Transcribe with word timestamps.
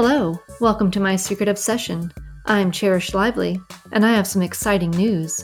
Hello, 0.00 0.40
welcome 0.60 0.92
to 0.92 1.00
my 1.00 1.16
secret 1.16 1.48
obsession. 1.48 2.12
I'm 2.46 2.70
Cherish 2.70 3.14
Lively, 3.14 3.60
and 3.90 4.06
I 4.06 4.12
have 4.12 4.28
some 4.28 4.42
exciting 4.42 4.92
news. 4.92 5.42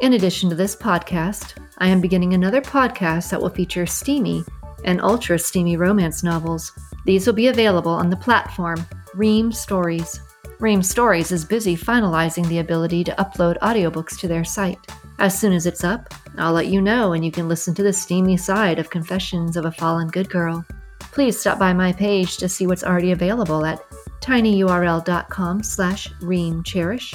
In 0.00 0.14
addition 0.14 0.50
to 0.50 0.56
this 0.56 0.74
podcast, 0.74 1.56
I 1.78 1.86
am 1.86 2.00
beginning 2.00 2.34
another 2.34 2.60
podcast 2.60 3.30
that 3.30 3.40
will 3.40 3.48
feature 3.48 3.86
steamy 3.86 4.44
and 4.84 5.00
ultra 5.00 5.38
steamy 5.38 5.76
romance 5.76 6.24
novels. 6.24 6.72
These 7.06 7.28
will 7.28 7.34
be 7.34 7.46
available 7.46 7.92
on 7.92 8.10
the 8.10 8.16
platform 8.16 8.84
Ream 9.14 9.52
Stories. 9.52 10.20
Ream 10.58 10.82
Stories 10.82 11.30
is 11.30 11.44
busy 11.44 11.76
finalizing 11.76 12.48
the 12.48 12.58
ability 12.58 13.04
to 13.04 13.14
upload 13.20 13.56
audiobooks 13.60 14.18
to 14.18 14.26
their 14.26 14.42
site. 14.42 14.80
As 15.20 15.38
soon 15.38 15.52
as 15.52 15.64
it's 15.64 15.84
up, 15.84 16.12
I'll 16.38 16.54
let 16.54 16.66
you 16.66 16.82
know 16.82 17.12
and 17.12 17.24
you 17.24 17.30
can 17.30 17.46
listen 17.46 17.72
to 17.76 17.84
the 17.84 17.92
steamy 17.92 18.36
side 18.36 18.80
of 18.80 18.90
Confessions 18.90 19.56
of 19.56 19.64
a 19.64 19.70
Fallen 19.70 20.08
Good 20.08 20.28
Girl. 20.28 20.66
Please 21.12 21.38
stop 21.38 21.58
by 21.58 21.74
my 21.74 21.92
page 21.92 22.38
to 22.38 22.48
see 22.48 22.66
what's 22.66 22.82
already 22.82 23.12
available 23.12 23.66
at 23.66 23.84
tinyurl.com 24.22 25.62
slash 25.62 26.08
reamcherish. 26.20 27.14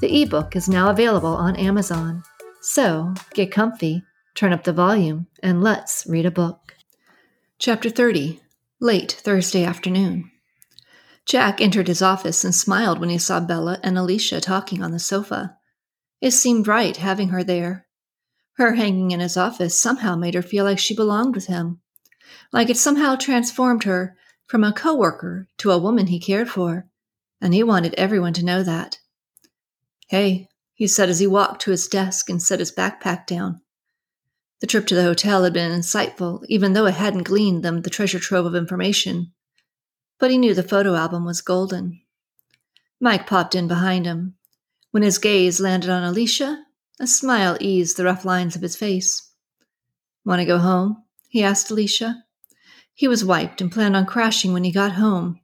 The 0.00 0.22
ebook 0.22 0.54
is 0.54 0.68
now 0.68 0.90
available 0.90 1.34
on 1.34 1.56
Amazon. 1.56 2.22
So 2.60 3.14
get 3.32 3.50
comfy, 3.50 4.02
turn 4.34 4.52
up 4.52 4.64
the 4.64 4.72
volume, 4.74 5.28
and 5.42 5.62
let's 5.62 6.06
read 6.06 6.26
a 6.26 6.30
book. 6.30 6.74
Chapter 7.58 7.88
30 7.88 8.40
Late 8.80 9.12
Thursday 9.12 9.64
Afternoon. 9.64 10.30
Jack 11.24 11.60
entered 11.60 11.88
his 11.88 12.02
office 12.02 12.44
and 12.44 12.54
smiled 12.54 13.00
when 13.00 13.08
he 13.08 13.18
saw 13.18 13.40
Bella 13.40 13.80
and 13.82 13.96
Alicia 13.96 14.40
talking 14.40 14.82
on 14.82 14.92
the 14.92 14.98
sofa. 14.98 15.56
It 16.20 16.32
seemed 16.32 16.68
right 16.68 16.96
having 16.96 17.30
her 17.30 17.42
there. 17.42 17.86
Her 18.56 18.74
hanging 18.74 19.10
in 19.10 19.20
his 19.20 19.36
office 19.38 19.80
somehow 19.80 20.16
made 20.16 20.34
her 20.34 20.42
feel 20.42 20.64
like 20.64 20.78
she 20.78 20.94
belonged 20.94 21.34
with 21.34 21.46
him, 21.46 21.80
like 22.52 22.70
it 22.70 22.76
somehow 22.76 23.16
transformed 23.16 23.84
her 23.84 24.16
from 24.46 24.64
a 24.64 24.72
coworker 24.72 25.46
to 25.58 25.70
a 25.70 25.78
woman 25.78 26.06
he 26.06 26.18
cared 26.18 26.48
for, 26.48 26.86
and 27.40 27.52
he 27.52 27.62
wanted 27.62 27.94
everyone 27.94 28.32
to 28.32 28.44
know 28.44 28.62
that. 28.62 28.98
Hey, 30.08 30.48
he 30.74 30.86
said 30.86 31.08
as 31.08 31.18
he 31.18 31.26
walked 31.26 31.62
to 31.62 31.70
his 31.70 31.88
desk 31.88 32.30
and 32.30 32.42
set 32.42 32.60
his 32.60 32.72
backpack 32.72 33.26
down. 33.26 33.60
The 34.60 34.66
trip 34.66 34.86
to 34.86 34.94
the 34.94 35.02
hotel 35.02 35.44
had 35.44 35.52
been 35.52 35.70
insightful, 35.70 36.44
even 36.48 36.72
though 36.72 36.86
it 36.86 36.94
hadn't 36.94 37.24
gleaned 37.24 37.62
them 37.62 37.82
the 37.82 37.90
treasure 37.90 38.18
trove 38.18 38.46
of 38.46 38.54
information. 38.54 39.32
But 40.18 40.30
he 40.30 40.38
knew 40.38 40.54
the 40.54 40.62
photo 40.62 40.94
album 40.94 41.24
was 41.24 41.40
golden. 41.40 42.00
Mike 43.00 43.26
popped 43.26 43.54
in 43.54 43.68
behind 43.68 44.06
him. 44.06 44.34
When 44.90 45.02
his 45.02 45.18
gaze 45.18 45.60
landed 45.60 45.90
on 45.90 46.02
Alicia, 46.02 46.64
a 46.98 47.06
smile 47.06 47.56
eased 47.60 47.96
the 47.96 48.04
rough 48.04 48.24
lines 48.24 48.56
of 48.56 48.62
his 48.62 48.74
face. 48.74 49.30
Want 50.24 50.40
to 50.40 50.46
go 50.46 50.58
home? 50.58 51.04
he 51.28 51.42
asked 51.42 51.70
Alicia. 51.70 52.24
He 52.98 53.06
was 53.06 53.24
wiped 53.24 53.60
and 53.60 53.70
planned 53.70 53.94
on 53.94 54.06
crashing 54.06 54.52
when 54.52 54.64
he 54.64 54.72
got 54.72 54.94
home. 54.94 55.38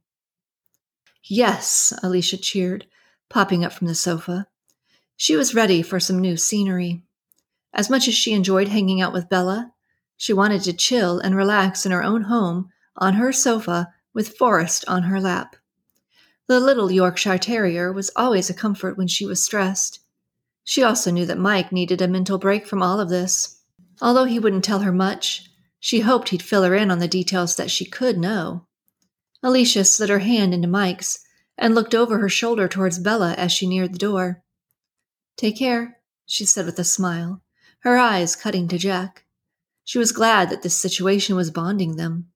Yes, 1.23 1.93
Alicia 2.03 2.35
cheered, 2.35 2.85
popping 3.29 3.63
up 3.63 3.71
from 3.71 3.87
the 3.87 3.95
sofa. 3.95 4.47
She 5.15 5.37
was 5.37 5.55
ready 5.55 5.81
for 5.81 5.97
some 5.97 6.19
new 6.19 6.35
scenery. 6.35 7.01
As 7.73 7.89
much 7.89 8.09
as 8.09 8.13
she 8.13 8.33
enjoyed 8.33 8.67
hanging 8.67 8.99
out 8.99 9.13
with 9.13 9.29
Bella, 9.29 9.71
she 10.17 10.33
wanted 10.33 10.63
to 10.63 10.73
chill 10.73 11.19
and 11.19 11.33
relax 11.33 11.85
in 11.85 11.93
her 11.93 12.03
own 12.03 12.23
home 12.23 12.71
on 12.97 13.13
her 13.13 13.31
sofa 13.31 13.87
with 14.13 14.35
Forrest 14.37 14.83
on 14.89 15.03
her 15.03 15.21
lap. 15.21 15.55
The 16.47 16.59
little 16.59 16.91
Yorkshire 16.91 17.37
Terrier 17.37 17.93
was 17.93 18.11
always 18.17 18.49
a 18.49 18.53
comfort 18.53 18.97
when 18.97 19.07
she 19.07 19.25
was 19.25 19.41
stressed. 19.41 20.01
She 20.65 20.83
also 20.83 21.09
knew 21.09 21.25
that 21.27 21.37
Mike 21.37 21.71
needed 21.71 22.01
a 22.01 22.09
mental 22.09 22.37
break 22.37 22.67
from 22.67 22.83
all 22.83 22.99
of 22.99 23.07
this. 23.07 23.61
Although 24.01 24.25
he 24.25 24.39
wouldn't 24.39 24.65
tell 24.65 24.79
her 24.79 24.91
much, 24.91 25.49
she 25.85 25.99
hoped 25.99 26.29
he'd 26.29 26.41
fill 26.41 26.63
her 26.63 26.73
in 26.73 26.89
on 26.89 26.97
the 26.97 27.07
details 27.07 27.55
that 27.57 27.69
she 27.69 27.85
could 27.85 28.17
know. 28.17 28.65
Alicia 29.43 29.85
slid 29.85 30.09
her 30.09 30.17
hand 30.17 30.51
into 30.51 30.67
Mike's 30.67 31.19
and 31.59 31.75
looked 31.75 31.93
over 31.93 32.17
her 32.17 32.27
shoulder 32.27 32.67
towards 32.67 32.97
Bella 32.97 33.35
as 33.35 33.51
she 33.51 33.67
neared 33.67 33.93
the 33.93 33.99
door. 33.99 34.41
Take 35.37 35.59
care, 35.59 35.99
she 36.25 36.43
said 36.43 36.65
with 36.65 36.79
a 36.79 36.83
smile, 36.83 37.43
her 37.81 37.99
eyes 37.99 38.35
cutting 38.35 38.67
to 38.69 38.79
Jack. 38.79 39.25
She 39.83 39.99
was 39.99 40.11
glad 40.11 40.49
that 40.49 40.63
this 40.63 40.73
situation 40.73 41.35
was 41.35 41.51
bonding 41.51 41.97
them. 41.97 42.31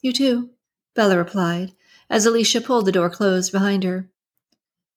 You 0.00 0.12
too, 0.12 0.50
Bella 0.94 1.18
replied, 1.18 1.72
as 2.08 2.26
Alicia 2.26 2.60
pulled 2.60 2.86
the 2.86 2.92
door 2.92 3.10
closed 3.10 3.50
behind 3.50 3.82
her. 3.82 4.08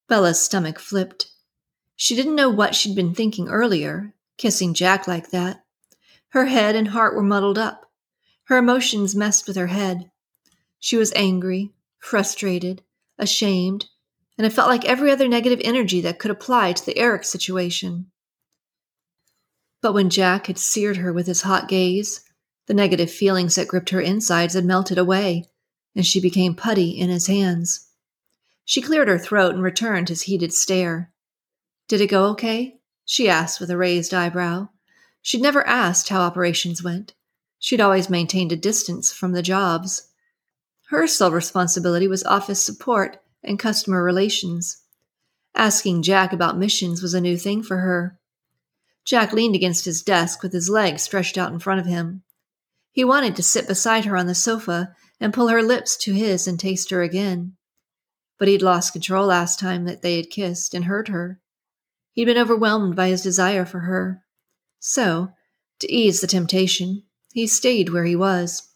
Bella's 0.08 0.40
stomach 0.40 0.78
flipped. 0.78 1.32
She 1.96 2.16
didn't 2.16 2.36
know 2.36 2.52
what 2.52 2.76
she'd 2.76 2.96
been 2.96 3.16
thinking 3.16 3.50
earlier, 3.50 4.14
kissing 4.38 4.76
Jack 4.76 5.08
like 5.08 5.32
that. 5.32 5.61
Her 6.32 6.46
head 6.46 6.76
and 6.76 6.90
heart 6.90 7.16
were 7.16 7.24
muddled 7.24 7.58
up. 7.58 7.92
Her 8.46 8.58
emotions 8.58 9.16
messed 9.16 9.48
with 9.48 9.58
her 9.58 9.68
head. 9.68 10.12
She 10.80 10.98
was 10.98 11.14
angry, 11.16 11.74
frustrated, 12.00 12.84
ashamed, 13.18 13.88
and 14.38 14.48
it 14.48 14.54
felt 14.54 14.70
like 14.70 14.86
every 14.86 15.12
other 15.12 15.28
negative 15.28 15.60
energy 15.64 16.02
that 16.02 16.20
could 16.20 16.32
apply 16.32 16.74
to 16.74 16.86
the 16.86 16.98
Eric 16.98 17.26
situation. 17.26 18.12
But 19.82 19.94
when 19.94 20.10
Jack 20.10 20.48
had 20.48 20.58
seared 20.58 20.98
her 20.98 21.12
with 21.12 21.28
his 21.28 21.42
hot 21.42 21.68
gaze, 21.68 22.22
the 22.68 22.74
negative 22.74 23.12
feelings 23.12 23.56
that 23.56 23.68
gripped 23.68 23.90
her 23.90 24.02
insides 24.02 24.54
had 24.54 24.64
melted 24.64 24.98
away, 24.98 25.50
and 25.96 26.06
she 26.06 26.22
became 26.22 26.56
putty 26.56 26.92
in 26.92 27.10
his 27.10 27.28
hands. 27.28 27.90
She 28.64 28.82
cleared 28.82 29.10
her 29.10 29.20
throat 29.20 29.54
and 29.54 29.64
returned 29.64 30.08
his 30.08 30.24
heated 30.24 30.54
stare. 30.54 31.12
Did 31.90 32.00
it 32.00 32.08
go 32.08 32.26
okay? 32.30 32.80
she 33.04 33.28
asked 33.28 33.60
with 33.60 33.70
a 33.70 33.78
raised 33.78 34.14
eyebrow. 34.14 34.70
She'd 35.22 35.42
never 35.42 35.66
asked 35.68 36.10
how 36.10 36.22
operations 36.22 36.84
went. 36.84 37.14
She'd 37.60 37.82
always 37.82 38.10
maintained 38.10 38.52
a 38.52 38.56
distance 38.56 39.12
from 39.12 39.34
the 39.34 39.44
jobs. 39.44 40.10
Her 40.90 41.06
sole 41.08 41.32
responsibility 41.32 42.08
was 42.08 42.24
office 42.24 42.62
support 42.62 43.22
and 43.44 43.60
customer 43.60 44.04
relations. 44.04 44.82
Asking 45.54 46.02
Jack 46.02 46.34
about 46.34 46.58
missions 46.58 47.02
was 47.02 47.14
a 47.14 47.22
new 47.22 47.38
thing 47.38 47.62
for 47.62 47.78
her. 47.78 48.18
Jack 49.06 49.34
leaned 49.34 49.56
against 49.56 49.86
his 49.86 50.02
desk 50.02 50.42
with 50.42 50.54
his 50.54 50.70
legs 50.70 51.04
stretched 51.04 51.38
out 51.38 51.52
in 51.52 51.60
front 51.60 51.80
of 51.80 51.86
him. 51.86 52.24
He 52.92 53.04
wanted 53.04 53.36
to 53.36 53.44
sit 53.44 53.68
beside 53.68 54.06
her 54.06 54.18
on 54.18 54.28
the 54.28 54.36
sofa 54.36 54.96
and 55.20 55.34
pull 55.34 55.48
her 55.50 55.62
lips 55.62 55.96
to 55.98 56.14
his 56.14 56.48
and 56.48 56.60
taste 56.60 56.90
her 56.90 57.02
again. 57.02 57.56
But 58.38 58.48
he'd 58.48 58.62
lost 58.62 58.94
control 58.94 59.28
last 59.28 59.60
time 59.60 59.86
that 59.86 60.02
they 60.02 60.18
had 60.18 60.30
kissed 60.30 60.74
and 60.74 60.86
hurt 60.86 61.08
her. 61.08 61.40
He'd 62.12 62.26
been 62.26 62.38
overwhelmed 62.38 62.96
by 62.96 63.10
his 63.10 63.22
desire 63.22 63.66
for 63.66 63.82
her. 63.82 64.24
So, 64.84 65.32
to 65.78 65.92
ease 65.92 66.22
the 66.22 66.28
temptation, 66.28 67.04
he 67.32 67.46
stayed 67.46 67.90
where 67.90 68.04
he 68.04 68.16
was. 68.16 68.74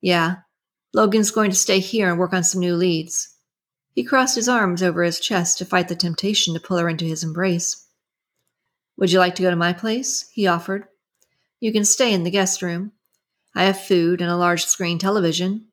Yeah, 0.00 0.36
Logan's 0.94 1.32
going 1.32 1.50
to 1.50 1.56
stay 1.56 1.80
here 1.80 2.08
and 2.08 2.20
work 2.20 2.32
on 2.32 2.44
some 2.44 2.60
new 2.60 2.76
leads. 2.76 3.36
He 3.92 4.04
crossed 4.04 4.36
his 4.36 4.48
arms 4.48 4.80
over 4.80 5.02
his 5.02 5.18
chest 5.18 5.58
to 5.58 5.64
fight 5.64 5.88
the 5.88 5.96
temptation 5.96 6.54
to 6.54 6.60
pull 6.60 6.78
her 6.78 6.88
into 6.88 7.04
his 7.04 7.24
embrace. 7.24 7.88
Would 8.96 9.10
you 9.10 9.18
like 9.18 9.34
to 9.34 9.42
go 9.42 9.50
to 9.50 9.56
my 9.56 9.72
place? 9.72 10.30
he 10.30 10.46
offered. 10.46 10.86
You 11.58 11.72
can 11.72 11.84
stay 11.84 12.12
in 12.14 12.22
the 12.22 12.30
guest 12.30 12.62
room. 12.62 12.92
I 13.56 13.64
have 13.64 13.82
food 13.82 14.20
and 14.20 14.30
a 14.30 14.36
large 14.36 14.64
screen 14.64 15.00
television. 15.00 15.66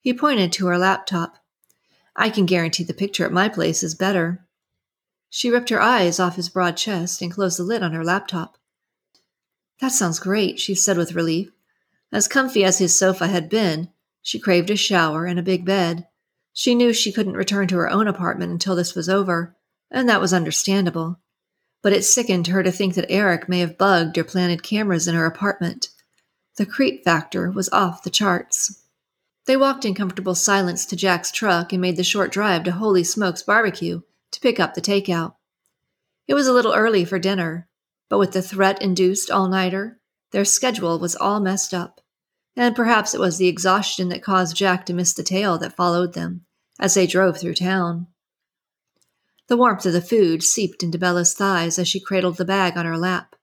He 0.00 0.12
pointed 0.12 0.50
to 0.54 0.66
her 0.66 0.76
laptop. 0.76 1.36
I 2.16 2.30
can 2.30 2.46
guarantee 2.46 2.82
the 2.82 2.94
picture 2.94 3.24
at 3.24 3.32
my 3.32 3.48
place 3.48 3.84
is 3.84 3.94
better. 3.94 4.44
She 5.30 5.50
ripped 5.50 5.70
her 5.70 5.80
eyes 5.80 6.18
off 6.18 6.34
his 6.34 6.48
broad 6.48 6.76
chest 6.76 7.22
and 7.22 7.30
closed 7.30 7.60
the 7.60 7.62
lid 7.62 7.84
on 7.84 7.92
her 7.92 8.04
laptop. 8.04 8.58
That 9.82 9.90
sounds 9.90 10.20
great, 10.20 10.60
she 10.60 10.76
said 10.76 10.96
with 10.96 11.16
relief. 11.16 11.50
As 12.12 12.28
comfy 12.28 12.62
as 12.62 12.78
his 12.78 12.96
sofa 12.96 13.26
had 13.26 13.48
been, 13.48 13.88
she 14.22 14.38
craved 14.38 14.70
a 14.70 14.76
shower 14.76 15.26
and 15.26 15.40
a 15.40 15.42
big 15.42 15.64
bed. 15.64 16.06
She 16.52 16.76
knew 16.76 16.92
she 16.92 17.10
couldn't 17.10 17.36
return 17.36 17.66
to 17.66 17.76
her 17.78 17.90
own 17.90 18.06
apartment 18.06 18.52
until 18.52 18.76
this 18.76 18.94
was 18.94 19.08
over, 19.08 19.56
and 19.90 20.08
that 20.08 20.20
was 20.20 20.32
understandable. 20.32 21.18
But 21.82 21.92
it 21.92 22.04
sickened 22.04 22.46
her 22.46 22.62
to 22.62 22.70
think 22.70 22.94
that 22.94 23.10
Eric 23.10 23.48
may 23.48 23.58
have 23.58 23.76
bugged 23.76 24.16
or 24.16 24.22
planted 24.22 24.62
cameras 24.62 25.08
in 25.08 25.16
her 25.16 25.26
apartment. 25.26 25.88
The 26.58 26.64
creep 26.64 27.02
factor 27.02 27.50
was 27.50 27.68
off 27.70 28.04
the 28.04 28.10
charts. 28.10 28.84
They 29.46 29.56
walked 29.56 29.84
in 29.84 29.96
comfortable 29.96 30.36
silence 30.36 30.86
to 30.86 30.96
Jack's 30.96 31.32
truck 31.32 31.72
and 31.72 31.82
made 31.82 31.96
the 31.96 32.04
short 32.04 32.30
drive 32.30 32.62
to 32.64 32.70
Holy 32.70 33.02
Smokes 33.02 33.42
Barbecue 33.42 34.02
to 34.30 34.40
pick 34.40 34.60
up 34.60 34.74
the 34.74 34.80
takeout. 34.80 35.34
It 36.28 36.34
was 36.34 36.46
a 36.46 36.52
little 36.52 36.72
early 36.72 37.04
for 37.04 37.18
dinner, 37.18 37.68
but 38.12 38.18
with 38.18 38.32
the 38.32 38.42
threat 38.42 38.82
induced 38.82 39.30
all 39.30 39.48
nighter, 39.48 39.98
their 40.32 40.44
schedule 40.44 40.98
was 40.98 41.16
all 41.16 41.40
messed 41.40 41.72
up. 41.72 42.02
And 42.54 42.76
perhaps 42.76 43.14
it 43.14 43.20
was 43.20 43.38
the 43.38 43.48
exhaustion 43.48 44.10
that 44.10 44.22
caused 44.22 44.54
Jack 44.54 44.84
to 44.84 44.92
miss 44.92 45.14
the 45.14 45.22
tail 45.22 45.56
that 45.56 45.76
followed 45.76 46.12
them 46.12 46.44
as 46.78 46.92
they 46.92 47.06
drove 47.06 47.38
through 47.38 47.54
town. 47.54 48.08
The 49.48 49.56
warmth 49.56 49.86
of 49.86 49.94
the 49.94 50.02
food 50.02 50.42
seeped 50.42 50.82
into 50.82 50.98
Bella's 50.98 51.32
thighs 51.32 51.78
as 51.78 51.88
she 51.88 52.00
cradled 52.00 52.36
the 52.36 52.44
bag 52.44 52.76
on 52.76 52.84
her 52.84 52.98
lap. 52.98 53.34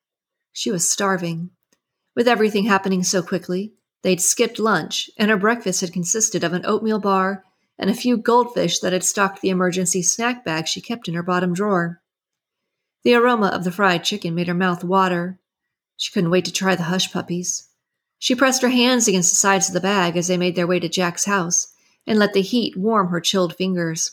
She 0.53 0.69
was 0.69 0.87
starving. 0.87 1.49
With 2.15 2.27
everything 2.27 2.65
happening 2.65 3.01
so 3.01 3.23
quickly, 3.23 3.73
they'd 4.03 4.21
skipped 4.21 4.59
lunch, 4.59 5.09
and 5.17 5.31
her 5.31 5.37
breakfast 5.37 5.81
had 5.81 5.93
consisted 5.93 6.43
of 6.43 6.53
an 6.53 6.67
oatmeal 6.67 6.99
bar 6.99 7.43
and 7.79 7.89
a 7.89 7.95
few 7.95 8.17
goldfish 8.17 8.77
that 8.81 8.93
had 8.93 9.03
stocked 9.03 9.41
the 9.41 9.49
emergency 9.49 10.03
snack 10.03 10.45
bag 10.45 10.67
she 10.67 10.79
kept 10.79 11.07
in 11.07 11.15
her 11.15 11.23
bottom 11.23 11.55
drawer. 11.55 12.03
The 13.03 13.13
aroma 13.13 13.47
of 13.47 13.63
the 13.63 13.71
fried 13.71 14.03
chicken 14.03 14.35
made 14.35 14.47
her 14.47 14.53
mouth 14.53 14.83
water. 14.83 15.39
She 15.95 16.11
couldn't 16.11 16.31
wait 16.31 16.45
to 16.45 16.51
try 16.51 16.75
the 16.75 16.83
hush 16.83 17.11
puppies. 17.11 17.69
She 18.17 18.35
pressed 18.35 18.61
her 18.61 18.69
hands 18.69 19.07
against 19.07 19.31
the 19.31 19.37
sides 19.37 19.69
of 19.69 19.73
the 19.73 19.79
bag 19.79 20.17
as 20.17 20.27
they 20.27 20.37
made 20.37 20.55
their 20.55 20.67
way 20.67 20.79
to 20.79 20.89
Jack's 20.89 21.25
house 21.25 21.73
and 22.05 22.19
let 22.19 22.33
the 22.33 22.41
heat 22.41 22.75
warm 22.75 23.07
her 23.07 23.21
chilled 23.21 23.55
fingers. 23.55 24.11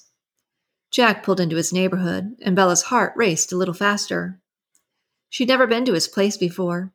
Jack 0.91 1.23
pulled 1.25 1.41
into 1.41 1.57
his 1.57 1.73
neighborhood, 1.73 2.37
and 2.43 2.55
Bella's 2.55 2.83
heart 2.83 3.13
raced 3.17 3.53
a 3.53 3.57
little 3.57 3.75
faster. 3.75 4.41
She'd 5.29 5.49
never 5.49 5.67
been 5.67 5.85
to 5.87 5.95
his 5.95 6.07
place 6.07 6.37
before, 6.37 6.93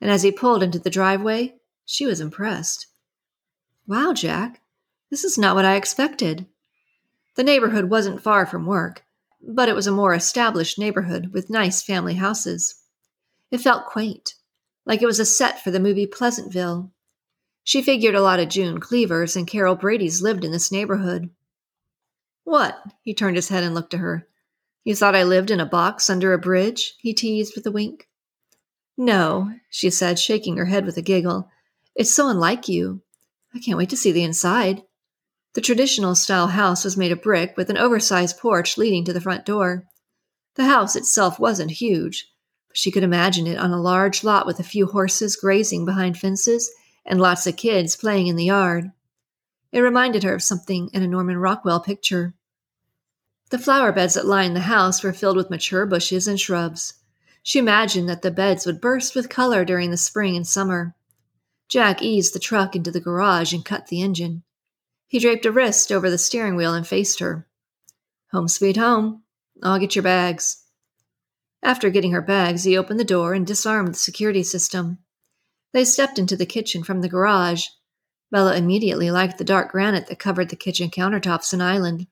and 0.00 0.10
as 0.10 0.22
he 0.22 0.30
pulled 0.30 0.62
into 0.62 0.78
the 0.78 0.90
driveway, 0.90 1.54
she 1.84 2.06
was 2.06 2.20
impressed. 2.20 2.86
Wow, 3.86 4.12
Jack, 4.12 4.60
this 5.10 5.24
is 5.24 5.38
not 5.38 5.56
what 5.56 5.64
I 5.64 5.76
expected. 5.76 6.46
The 7.36 7.42
neighborhood 7.42 7.86
wasn't 7.86 8.22
far 8.22 8.44
from 8.44 8.66
work, 8.66 9.04
but 9.42 9.68
it 9.68 9.74
was 9.74 9.86
a 9.86 9.92
more 9.92 10.14
established 10.14 10.78
neighborhood 10.78 11.30
with 11.32 11.50
nice 11.50 11.82
family 11.82 12.14
houses. 12.14 12.76
It 13.50 13.58
felt 13.58 13.86
quaint, 13.86 14.34
like 14.86 15.02
it 15.02 15.06
was 15.06 15.20
a 15.20 15.24
set 15.24 15.62
for 15.62 15.70
the 15.70 15.80
movie 15.80 16.06
Pleasantville. 16.06 16.90
She 17.64 17.82
figured 17.82 18.14
a 18.14 18.22
lot 18.22 18.40
of 18.40 18.48
June 18.48 18.80
Cleavers 18.80 19.36
and 19.36 19.46
Carol 19.46 19.76
Brady's 19.76 20.22
lived 20.22 20.44
in 20.44 20.52
this 20.52 20.72
neighborhood. 20.72 21.30
What? 22.44 22.82
He 23.02 23.14
turned 23.14 23.36
his 23.36 23.48
head 23.48 23.62
and 23.62 23.74
looked 23.74 23.94
at 23.94 24.00
her. 24.00 24.26
You 24.84 24.94
thought 24.94 25.14
I 25.14 25.24
lived 25.24 25.50
in 25.50 25.60
a 25.60 25.66
box 25.66 26.08
under 26.08 26.32
a 26.32 26.38
bridge? 26.38 26.94
he 26.98 27.12
teased 27.12 27.54
with 27.54 27.66
a 27.66 27.70
wink. 27.70 28.08
No, 28.96 29.52
she 29.68 29.90
said, 29.90 30.18
shaking 30.18 30.56
her 30.56 30.66
head 30.66 30.84
with 30.84 30.96
a 30.96 31.02
giggle. 31.02 31.48
It's 31.94 32.12
so 32.14 32.28
unlike 32.28 32.68
you. 32.68 33.02
I 33.54 33.58
can't 33.58 33.78
wait 33.78 33.90
to 33.90 33.96
see 33.96 34.12
the 34.12 34.24
inside. 34.24 34.82
The 35.54 35.60
traditional 35.60 36.14
style 36.14 36.46
house 36.46 36.84
was 36.84 36.96
made 36.96 37.10
of 37.10 37.22
brick 37.22 37.56
with 37.56 37.70
an 37.70 37.78
oversized 37.78 38.38
porch 38.38 38.78
leading 38.78 39.04
to 39.04 39.12
the 39.12 39.20
front 39.20 39.44
door. 39.44 39.84
The 40.54 40.66
house 40.66 40.94
itself 40.94 41.40
wasn't 41.40 41.72
huge, 41.72 42.30
but 42.68 42.76
she 42.76 42.92
could 42.92 43.02
imagine 43.02 43.48
it 43.48 43.58
on 43.58 43.72
a 43.72 43.80
large 43.80 44.22
lot 44.22 44.46
with 44.46 44.60
a 44.60 44.64
few 44.64 44.86
horses 44.86 45.34
grazing 45.34 45.84
behind 45.84 46.16
fences 46.16 46.70
and 47.04 47.20
lots 47.20 47.48
of 47.48 47.56
kids 47.56 47.96
playing 47.96 48.28
in 48.28 48.36
the 48.36 48.44
yard. 48.44 48.92
It 49.72 49.80
reminded 49.80 50.22
her 50.22 50.34
of 50.34 50.42
something 50.42 50.88
in 50.92 51.02
a 51.02 51.08
Norman 51.08 51.38
Rockwell 51.38 51.80
picture. 51.80 52.34
The 53.50 53.58
flower 53.58 53.90
beds 53.90 54.14
that 54.14 54.26
lined 54.26 54.54
the 54.54 54.60
house 54.60 55.02
were 55.02 55.12
filled 55.12 55.36
with 55.36 55.50
mature 55.50 55.84
bushes 55.84 56.28
and 56.28 56.38
shrubs. 56.38 56.94
She 57.42 57.58
imagined 57.58 58.08
that 58.08 58.22
the 58.22 58.30
beds 58.30 58.66
would 58.66 58.80
burst 58.80 59.16
with 59.16 59.28
color 59.28 59.64
during 59.64 59.90
the 59.90 59.96
spring 59.96 60.36
and 60.36 60.46
summer. 60.46 60.94
Jack 61.68 62.02
eased 62.02 62.34
the 62.34 62.38
truck 62.38 62.76
into 62.76 62.92
the 62.92 63.00
garage 63.00 63.52
and 63.52 63.64
cut 63.64 63.88
the 63.88 64.00
engine. 64.00 64.44
He 65.10 65.18
draped 65.18 65.44
a 65.44 65.50
wrist 65.50 65.90
over 65.90 66.08
the 66.08 66.18
steering 66.18 66.54
wheel 66.54 66.72
and 66.72 66.86
faced 66.86 67.18
her. 67.18 67.44
Home 68.30 68.46
sweet 68.46 68.76
home. 68.76 69.24
I'll 69.60 69.80
get 69.80 69.96
your 69.96 70.04
bags. 70.04 70.62
After 71.64 71.90
getting 71.90 72.12
her 72.12 72.22
bags, 72.22 72.62
he 72.62 72.78
opened 72.78 73.00
the 73.00 73.04
door 73.04 73.34
and 73.34 73.44
disarmed 73.44 73.92
the 73.92 73.98
security 73.98 74.44
system. 74.44 74.98
They 75.72 75.84
stepped 75.84 76.16
into 76.16 76.36
the 76.36 76.46
kitchen 76.46 76.84
from 76.84 77.00
the 77.00 77.08
garage. 77.08 77.66
Bella 78.30 78.54
immediately 78.54 79.10
liked 79.10 79.38
the 79.38 79.44
dark 79.44 79.72
granite 79.72 80.06
that 80.06 80.20
covered 80.20 80.48
the 80.48 80.54
kitchen 80.54 80.90
countertops 80.90 81.52
and 81.52 81.60
island. 81.60 82.06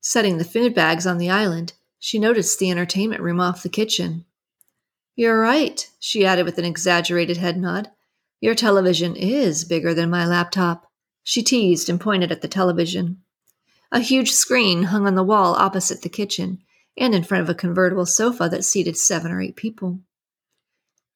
Setting 0.00 0.38
the 0.38 0.44
food 0.44 0.72
bags 0.72 1.08
on 1.08 1.18
the 1.18 1.30
island, 1.30 1.72
she 1.98 2.20
noticed 2.20 2.60
the 2.60 2.70
entertainment 2.70 3.22
room 3.22 3.40
off 3.40 3.64
the 3.64 3.68
kitchen. 3.68 4.24
You're 5.16 5.40
right, 5.40 5.84
she 5.98 6.24
added 6.24 6.44
with 6.44 6.58
an 6.58 6.64
exaggerated 6.64 7.38
head 7.38 7.56
nod. 7.56 7.90
Your 8.40 8.54
television 8.54 9.16
is 9.16 9.64
bigger 9.64 9.92
than 9.94 10.10
my 10.10 10.24
laptop. 10.24 10.92
She 11.24 11.42
teased 11.42 11.88
and 11.88 12.00
pointed 12.00 12.30
at 12.30 12.42
the 12.42 12.48
television. 12.48 13.22
A 13.90 14.00
huge 14.00 14.30
screen 14.30 14.84
hung 14.84 15.06
on 15.06 15.14
the 15.14 15.24
wall 15.24 15.54
opposite 15.54 16.02
the 16.02 16.08
kitchen 16.08 16.58
and 16.96 17.14
in 17.14 17.24
front 17.24 17.42
of 17.42 17.48
a 17.48 17.54
convertible 17.54 18.06
sofa 18.06 18.48
that 18.50 18.64
seated 18.64 18.96
seven 18.96 19.32
or 19.32 19.40
eight 19.40 19.56
people. 19.56 20.00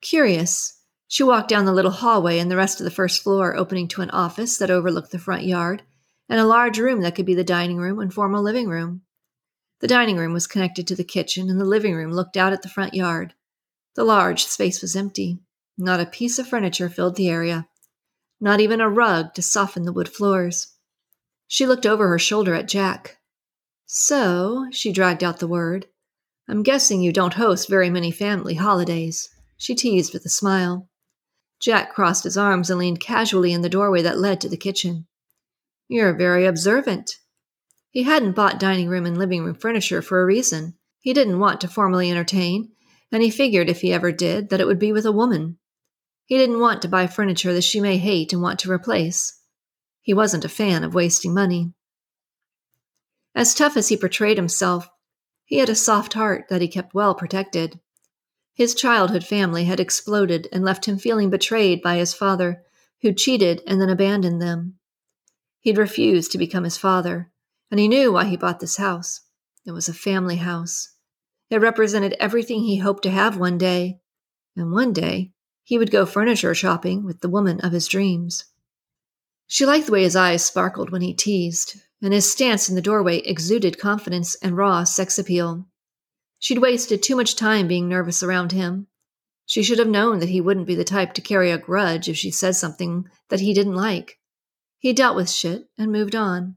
Curious, 0.01 0.81
she 1.07 1.23
walked 1.23 1.49
down 1.49 1.65
the 1.65 1.73
little 1.73 1.91
hallway 1.91 2.39
and 2.39 2.51
the 2.51 2.57
rest 2.57 2.81
of 2.81 2.85
the 2.85 2.91
first 2.91 3.23
floor, 3.23 3.57
opening 3.57 3.87
to 3.89 4.03
an 4.03 4.11
office 4.11 4.59
that 4.59 4.71
overlooked 4.71 5.13
the 5.13 5.19
front 5.19 5.45
yard 5.45 5.83
and 6.29 6.41
a 6.41 6.45
large 6.45 6.79
room 6.79 7.01
that 7.03 7.15
could 7.15 7.27
be 7.27 7.35
the 7.35 7.45
dining 7.45 7.79
room 7.79 7.99
and 7.99 8.13
formal 8.13 8.43
living 8.43 8.69
room. 8.69 9.03
The 9.81 9.89
dining 9.89 10.17
room 10.17 10.33
was 10.33 10.47
connected 10.47 10.87
to 10.89 10.97
the 10.97 11.05
kitchen, 11.05 11.49
and 11.49 11.61
the 11.61 11.65
living 11.65 11.95
room 11.95 12.13
looked 12.13 12.37
out 12.37 12.53
at 12.53 12.63
the 12.63 12.69
front 12.69 12.95
yard. 12.95 13.35
The 13.95 14.05
large 14.05 14.45
space 14.45 14.83
was 14.83 14.97
empty. 14.97 15.39
Not 15.77 16.01
a 16.01 16.07
piece 16.07 16.39
of 16.39 16.49
furniture 16.49 16.89
filled 16.89 17.17
the 17.17 17.29
area, 17.29 17.69
not 18.41 18.61
even 18.61 18.81
a 18.81 18.89
rug 18.89 19.35
to 19.35 19.43
soften 19.43 19.85
the 19.85 19.93
wood 19.93 20.09
floors. 20.09 20.75
She 21.47 21.67
looked 21.67 21.87
over 21.87 22.09
her 22.09 22.19
shoulder 22.19 22.55
at 22.55 22.69
Jack. 22.69 23.19
So, 23.87 24.67
she 24.71 24.93
dragged 24.93 25.25
out 25.25 25.39
the 25.39 25.49
word, 25.49 25.87
I'm 26.51 26.63
guessing 26.63 27.03
you 27.03 27.13
don't 27.13 27.35
host 27.35 27.69
very 27.69 27.91
many 27.91 28.11
family 28.11 28.55
holidays. 28.55 29.29
She 29.59 29.75
teased 29.75 30.15
with 30.15 30.25
a 30.25 30.31
smile. 30.31 30.89
Jack 31.61 31.93
crossed 31.93 32.25
his 32.25 32.39
arms 32.39 32.71
and 32.71 32.79
leaned 32.79 33.01
casually 33.01 33.53
in 33.53 33.61
the 33.61 33.69
doorway 33.69 34.01
that 34.01 34.19
led 34.19 34.41
to 34.41 34.49
the 34.49 34.57
kitchen. 34.57 35.07
You're 35.89 36.15
very 36.15 36.47
observant. 36.47 37.17
He 37.91 38.05
hadn't 38.05 38.33
bought 38.33 38.59
dining 38.59 38.89
room 38.89 39.05
and 39.05 39.19
living 39.19 39.45
room 39.45 39.57
furniture 39.57 40.01
for 40.01 40.23
a 40.23 40.27
reason. 40.27 40.75
He 41.01 41.13
didn't 41.13 41.39
want 41.39 41.61
to 41.61 41.69
formally 41.69 42.11
entertain, 42.11 42.71
and 43.13 43.23
he 43.23 43.31
figured 43.31 43.69
if 43.69 43.83
he 43.83 43.93
ever 43.93 44.11
did, 44.11 44.49
that 44.49 44.61
it 44.61 44.67
would 44.67 44.79
be 44.79 44.93
with 44.93 45.05
a 45.05 45.13
woman. 45.13 45.59
He 46.29 46.37
didn't 46.37 46.61
want 46.61 46.83
to 46.83 46.89
buy 46.89 47.07
furniture 47.07 47.55
that 47.55 47.65
she 47.65 47.81
may 47.81 47.97
hate 47.97 48.35
and 48.35 48.43
want 48.43 48.59
to 48.59 48.71
replace. 48.71 49.41
He 50.03 50.13
wasn't 50.13 50.45
a 50.45 50.51
fan 50.51 50.85
of 50.85 50.93
wasting 50.93 51.33
money. 51.33 51.73
As 53.35 53.55
tough 53.55 53.79
as 53.79 53.89
he 53.89 53.97
portrayed 53.97 54.37
himself, 54.37 54.91
he 55.47 55.57
had 55.57 55.71
a 55.71 55.75
soft 55.75 56.13
heart 56.13 56.45
that 56.51 56.61
he 56.61 56.69
kept 56.69 56.93
well 56.93 57.15
protected. 57.15 57.81
His 58.53 58.75
childhood 58.75 59.25
family 59.25 59.65
had 59.65 59.81
exploded 59.81 60.49
and 60.53 60.63
left 60.63 60.85
him 60.85 60.99
feeling 60.99 61.31
betrayed 61.31 61.81
by 61.81 61.97
his 61.97 62.13
father, 62.13 62.63
who 63.01 63.15
cheated 63.15 63.63
and 63.67 63.81
then 63.81 63.89
abandoned 63.89 64.43
them. 64.43 64.75
He'd 65.61 65.79
refused 65.79 66.31
to 66.33 66.39
become 66.39 66.65
his 66.65 66.77
father, 66.77 67.33
and 67.71 67.81
he 67.81 67.89
knew 67.89 68.13
why 68.13 68.27
he 68.27 68.37
bought 68.37 68.61
this 68.61 68.77
house. 68.77 69.23
It 69.65 69.73
was 69.73 69.89
a 69.89 69.95
family 69.95 70.37
house. 70.37 70.95
It 71.49 71.63
represented 71.63 72.15
everything 72.21 72.65
he 72.65 72.77
hoped 72.77 73.05
to 73.05 73.11
have 73.11 73.39
one 73.39 73.57
day, 73.57 74.01
and 74.55 74.71
one 74.71 74.93
day 74.93 75.33
he 75.69 75.77
would 75.77 75.91
go 75.91 76.07
furniture 76.07 76.55
shopping 76.55 77.05
with 77.05 77.21
the 77.21 77.29
woman 77.29 77.61
of 77.61 77.73
his 77.73 77.87
dreams. 77.87 78.47
She 79.47 79.67
liked 79.67 79.85
the 79.85 79.93
way 79.93 80.03
his 80.03 80.17
eyes 80.17 80.43
sparkled 80.43 80.89
when 80.89 81.03
he 81.03 81.13
teased, 81.13 81.77
and 82.01 82.15
his 82.15 82.33
stance 82.33 82.71
in 82.71 82.75
the 82.75 82.81
doorway 82.81 83.19
exuded 83.19 83.79
confidence 83.79 84.35
and 84.37 84.57
raw 84.57 84.85
sex 84.85 85.19
appeal. 85.19 85.67
She'd 86.39 86.61
wasted 86.63 87.03
too 87.03 87.17
much 87.17 87.37
time 87.37 87.69
being 87.69 87.87
nervous 87.87 88.23
around 88.23 88.53
him. 88.53 88.87
She 89.45 89.63
should 89.63 89.79
have 89.79 89.89
known 89.89 90.21
that 90.21 90.31
he 90.31 90.41
wouldn't 90.41 90.67
be 90.67 90.75
the 90.75 90.85
type 90.85 91.13
to 91.13 91.21
carry 91.21 91.51
a 91.51 91.59
grudge 91.59 92.09
if 92.09 92.17
she 92.17 92.31
said 92.31 92.57
something 92.57 93.07
that 93.29 93.41
he 93.41 93.53
didn't 93.53 93.75
like. 93.75 94.19
He 94.79 94.95
dealt 94.95 95.17
with 95.17 95.29
shit 95.29 95.69
and 95.77 95.93
moved 95.93 96.15
on. 96.15 96.57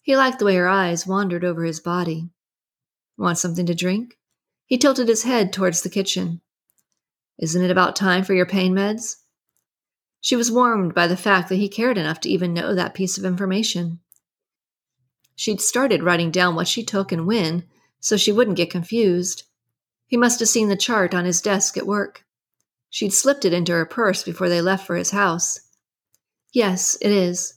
He 0.00 0.16
liked 0.16 0.38
the 0.38 0.44
way 0.44 0.54
her 0.54 0.68
eyes 0.68 1.08
wandered 1.08 1.44
over 1.44 1.64
his 1.64 1.80
body. 1.80 2.30
Want 3.18 3.38
something 3.38 3.66
to 3.66 3.74
drink? 3.74 4.16
He 4.64 4.78
tilted 4.78 5.08
his 5.08 5.24
head 5.24 5.52
towards 5.52 5.82
the 5.82 5.90
kitchen. 5.90 6.40
Isn't 7.38 7.62
it 7.62 7.70
about 7.70 7.96
time 7.96 8.24
for 8.24 8.34
your 8.34 8.46
pain 8.46 8.74
meds? 8.74 9.16
She 10.20 10.36
was 10.36 10.52
warmed 10.52 10.94
by 10.94 11.06
the 11.06 11.16
fact 11.16 11.48
that 11.48 11.56
he 11.56 11.68
cared 11.68 11.98
enough 11.98 12.20
to 12.20 12.28
even 12.28 12.54
know 12.54 12.74
that 12.74 12.94
piece 12.94 13.18
of 13.18 13.24
information. 13.24 14.00
She'd 15.34 15.60
started 15.60 16.02
writing 16.02 16.30
down 16.30 16.54
what 16.54 16.68
she 16.68 16.84
took 16.84 17.10
and 17.10 17.26
when 17.26 17.64
so 17.98 18.16
she 18.16 18.32
wouldn't 18.32 18.56
get 18.56 18.70
confused. 18.70 19.44
He 20.06 20.16
must 20.16 20.40
have 20.40 20.48
seen 20.48 20.68
the 20.68 20.76
chart 20.76 21.14
on 21.14 21.24
his 21.24 21.40
desk 21.40 21.76
at 21.76 21.86
work. 21.86 22.24
She'd 22.90 23.12
slipped 23.12 23.44
it 23.44 23.52
into 23.52 23.72
her 23.72 23.86
purse 23.86 24.22
before 24.22 24.48
they 24.48 24.60
left 24.60 24.86
for 24.86 24.96
his 24.96 25.12
house. 25.12 25.58
Yes, 26.52 26.98
it 27.00 27.10
is. 27.10 27.54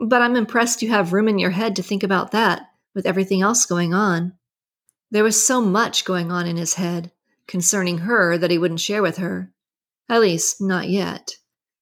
But 0.00 0.22
I'm 0.22 0.36
impressed 0.36 0.82
you 0.82 0.88
have 0.90 1.12
room 1.12 1.28
in 1.28 1.38
your 1.38 1.50
head 1.50 1.76
to 1.76 1.82
think 1.82 2.02
about 2.02 2.30
that, 2.30 2.62
with 2.94 3.06
everything 3.06 3.42
else 3.42 3.66
going 3.66 3.92
on. 3.92 4.32
There 5.10 5.24
was 5.24 5.44
so 5.44 5.60
much 5.60 6.04
going 6.04 6.32
on 6.32 6.46
in 6.46 6.56
his 6.56 6.74
head 6.74 7.12
concerning 7.46 7.98
her 7.98 8.38
that 8.38 8.50
he 8.50 8.58
wouldn't 8.58 8.80
share 8.80 9.02
with 9.02 9.18
her. 9.18 9.52
At 10.08 10.20
least, 10.20 10.60
not 10.60 10.88
yet. 10.88 11.36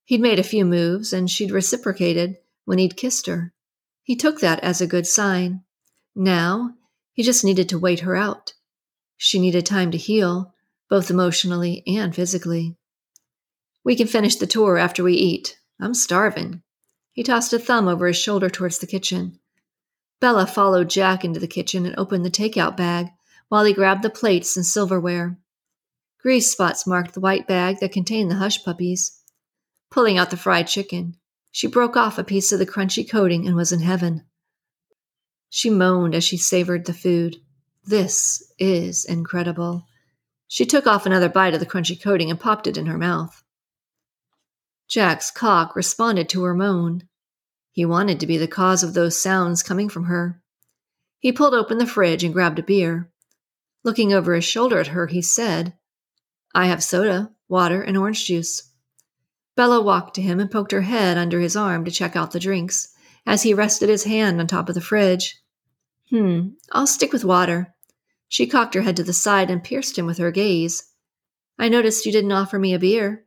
He'd 0.05 0.21
made 0.21 0.38
a 0.38 0.45
few 0.45 0.64
moves, 0.64 1.12
and 1.12 1.31
she'd 1.31 1.50
reciprocated 1.50 2.37
when 2.64 2.79
he'd 2.79 2.97
kissed 2.97 3.26
her. 3.26 3.52
He 4.02 4.17
took 4.17 4.40
that 4.40 4.61
as 4.61 4.81
a 4.81 4.87
good 4.87 5.07
sign. 5.07 5.62
Now, 6.14 6.75
he 7.12 7.23
just 7.23 7.45
needed 7.45 7.69
to 7.69 7.79
wait 7.79 8.00
her 8.00 8.17
out. 8.17 8.55
She 9.17 9.38
needed 9.38 9.67
time 9.67 9.90
to 9.90 9.99
heal, 9.99 10.55
both 10.88 11.11
emotionally 11.11 11.83
and 11.87 12.14
physically. 12.14 12.76
We 13.85 13.97
can 13.97 14.07
finish 14.07 14.37
the 14.37 14.47
tour 14.47 14.79
after 14.79 15.02
we 15.02 15.14
eat. 15.14 15.59
I'm 15.81 15.95
starving. 15.95 16.62
He 17.12 17.23
tossed 17.23 17.52
a 17.52 17.59
thumb 17.59 17.88
over 17.88 18.07
his 18.07 18.17
shoulder 18.17 18.50
towards 18.50 18.79
the 18.79 18.87
kitchen. 18.87 19.38
Bella 20.21 20.47
followed 20.47 20.90
Jack 20.90 21.25
into 21.25 21.40
the 21.40 21.47
kitchen 21.47 21.87
and 21.87 21.95
opened 21.97 22.25
the 22.25 22.31
takeout 22.31 22.76
bag 22.76 23.09
while 23.49 23.64
he 23.64 23.73
grabbed 23.73 24.02
the 24.02 24.11
plates 24.11 24.57
and 24.57 24.67
silverware. 24.67 25.38
Grease 26.23 26.50
spots 26.50 26.87
marked 26.87 27.15
the 27.15 27.21
white 27.21 27.47
bag 27.47 27.79
that 27.81 27.93
contained 27.93 28.31
the 28.31 28.37
hush 28.37 28.62
puppies. 28.62 29.19
Pulling 29.91 30.19
out 30.19 30.31
the 30.31 30.37
fried 30.37 30.67
chicken, 30.67 31.17
she 31.50 31.67
broke 31.67 31.97
off 31.97 32.19
a 32.19 32.25
piece 32.25 32.53
of 32.53 32.59
the 32.59 32.67
crunchy 32.67 33.09
coating 33.09 33.47
and 33.47 33.57
was 33.57 33.73
in 33.73 33.81
heaven. 33.81 34.27
She 35.49 35.71
moaned 35.71 36.15
as 36.15 36.23
she 36.23 36.37
savored 36.37 36.85
the 36.85 36.93
food. 36.93 37.37
This 37.85 38.53
is 38.59 39.05
incredible. 39.05 39.87
She 40.47 40.67
took 40.67 40.87
off 40.87 41.07
another 41.07 41.29
bite 41.29 41.55
of 41.55 41.61
the 41.61 41.67
crunchy 41.67 42.00
coating 42.00 42.31
and 42.31 42.39
popped 42.39 42.67
it 42.67 42.77
in 42.77 42.87
her 42.87 42.99
mouth. 42.99 43.43
Jack's 44.89 45.31
cock 45.31 45.75
responded 45.75 46.29
to 46.29 46.43
her 46.43 46.55
moan. 46.55 47.09
He 47.73 47.85
wanted 47.87 48.21
to 48.21 48.27
be 48.27 48.37
the 48.37 48.49
cause 48.49 48.83
of 48.83 48.93
those 48.93 49.21
sounds 49.21 49.62
coming 49.62 49.89
from 49.89 50.05
her. 50.05 50.43
He 51.19 51.33
pulled 51.33 51.55
open 51.55 51.79
the 51.79 51.87
fridge 51.87 52.25
and 52.25 52.35
grabbed 52.35 52.59
a 52.59 52.62
beer. 52.62 53.11
Looking 53.85 54.12
over 54.12 54.35
his 54.35 54.45
shoulder 54.45 54.79
at 54.81 54.89
her, 54.89 55.07
he 55.07 55.23
said, 55.23 55.75
I 56.54 56.66
have 56.66 56.83
soda, 56.83 57.30
water, 57.49 57.83
and 57.83 57.97
orange 57.97 58.25
juice. 58.25 58.71
Bella 59.57 59.80
walked 59.80 60.14
to 60.14 60.23
him 60.23 60.40
and 60.40 60.50
poked 60.50 60.73
her 60.73 60.83
head 60.83 61.19
under 61.19 61.40
his 61.40 61.57
arm 61.57 61.85
to 61.85 61.90
check 61.90 62.16
out 62.16 62.30
the 62.33 62.40
drinks 62.40 62.95
as 63.26 63.42
he 63.42 63.54
rested 63.54 63.88
his 63.88 64.04
hand 64.04 64.40
on 64.40 64.47
top 64.47 64.69
of 64.69 64.75
the 64.75 64.80
fridge. 64.80 65.40
Hmm, 66.09 66.50
I'll 66.73 66.87
stick 66.87 67.12
with 67.12 67.25
water. 67.25 67.75
She 68.28 68.47
cocked 68.47 68.75
her 68.75 68.83
head 68.83 68.97
to 68.97 69.04
the 69.04 69.12
side 69.12 69.50
and 69.50 69.62
pierced 69.62 69.99
him 69.99 70.07
with 70.07 70.19
her 70.19 70.30
gaze. 70.30 70.90
I 71.59 71.69
noticed 71.69 72.07
you 72.07 72.12
didn't 72.12 72.33
offer 72.33 72.59
me 72.59 72.75
a 72.75 72.78
beer. 72.78 73.26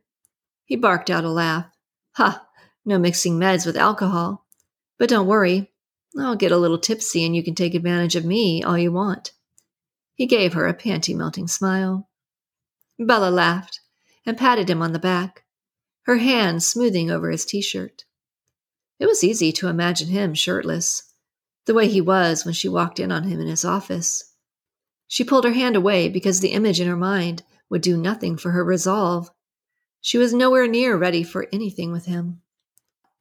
He 0.64 0.76
barked 0.76 1.10
out 1.10 1.24
a 1.24 1.30
laugh. 1.30 1.66
Ha, 2.16 2.46
no 2.84 2.98
mixing 2.98 3.38
meds 3.38 3.64
with 3.64 3.76
alcohol. 3.76 4.46
But 4.98 5.08
don't 5.08 5.26
worry, 5.26 5.72
I'll 6.18 6.36
get 6.36 6.52
a 6.52 6.58
little 6.58 6.78
tipsy 6.78 7.24
and 7.24 7.34
you 7.34 7.42
can 7.42 7.54
take 7.54 7.74
advantage 7.74 8.16
of 8.16 8.24
me 8.24 8.62
all 8.62 8.78
you 8.78 8.92
want. 8.92 9.32
He 10.14 10.26
gave 10.26 10.52
her 10.54 10.66
a 10.66 10.74
panty 10.74 11.14
melting 11.14 11.48
smile. 11.48 12.08
Bella 12.98 13.30
laughed 13.30 13.80
and 14.24 14.38
patted 14.38 14.70
him 14.70 14.80
on 14.82 14.92
the 14.92 14.98
back, 14.98 15.44
her 16.02 16.16
hand 16.16 16.62
smoothing 16.62 17.10
over 17.10 17.30
his 17.30 17.44
t 17.44 17.60
shirt. 17.60 18.04
It 18.98 19.06
was 19.06 19.24
easy 19.24 19.52
to 19.52 19.68
imagine 19.68 20.08
him 20.08 20.34
shirtless, 20.34 21.12
the 21.66 21.74
way 21.74 21.88
he 21.88 22.00
was 22.00 22.44
when 22.44 22.54
she 22.54 22.68
walked 22.68 23.00
in 23.00 23.10
on 23.10 23.24
him 23.24 23.40
in 23.40 23.48
his 23.48 23.64
office. 23.64 24.34
She 25.08 25.24
pulled 25.24 25.44
her 25.44 25.52
hand 25.52 25.76
away 25.76 26.08
because 26.08 26.40
the 26.40 26.52
image 26.52 26.80
in 26.80 26.88
her 26.88 26.96
mind 26.96 27.42
would 27.68 27.82
do 27.82 27.96
nothing 27.96 28.36
for 28.36 28.52
her 28.52 28.64
resolve. 28.64 29.30
She 30.00 30.18
was 30.18 30.32
nowhere 30.32 30.66
near 30.66 30.96
ready 30.96 31.22
for 31.22 31.48
anything 31.52 31.90
with 31.90 32.06
him. 32.06 32.42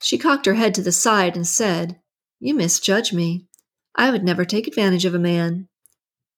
She 0.01 0.17
cocked 0.17 0.45
her 0.45 0.55
head 0.55 0.75
to 0.75 0.81
the 0.81 0.91
side 0.91 1.35
and 1.35 1.47
said, 1.47 1.99
You 2.39 2.53
misjudge 2.53 3.13
me. 3.13 3.47
I 3.95 4.11
would 4.11 4.23
never 4.23 4.45
take 4.45 4.67
advantage 4.67 5.05
of 5.05 5.15
a 5.15 5.19
man. 5.19 5.69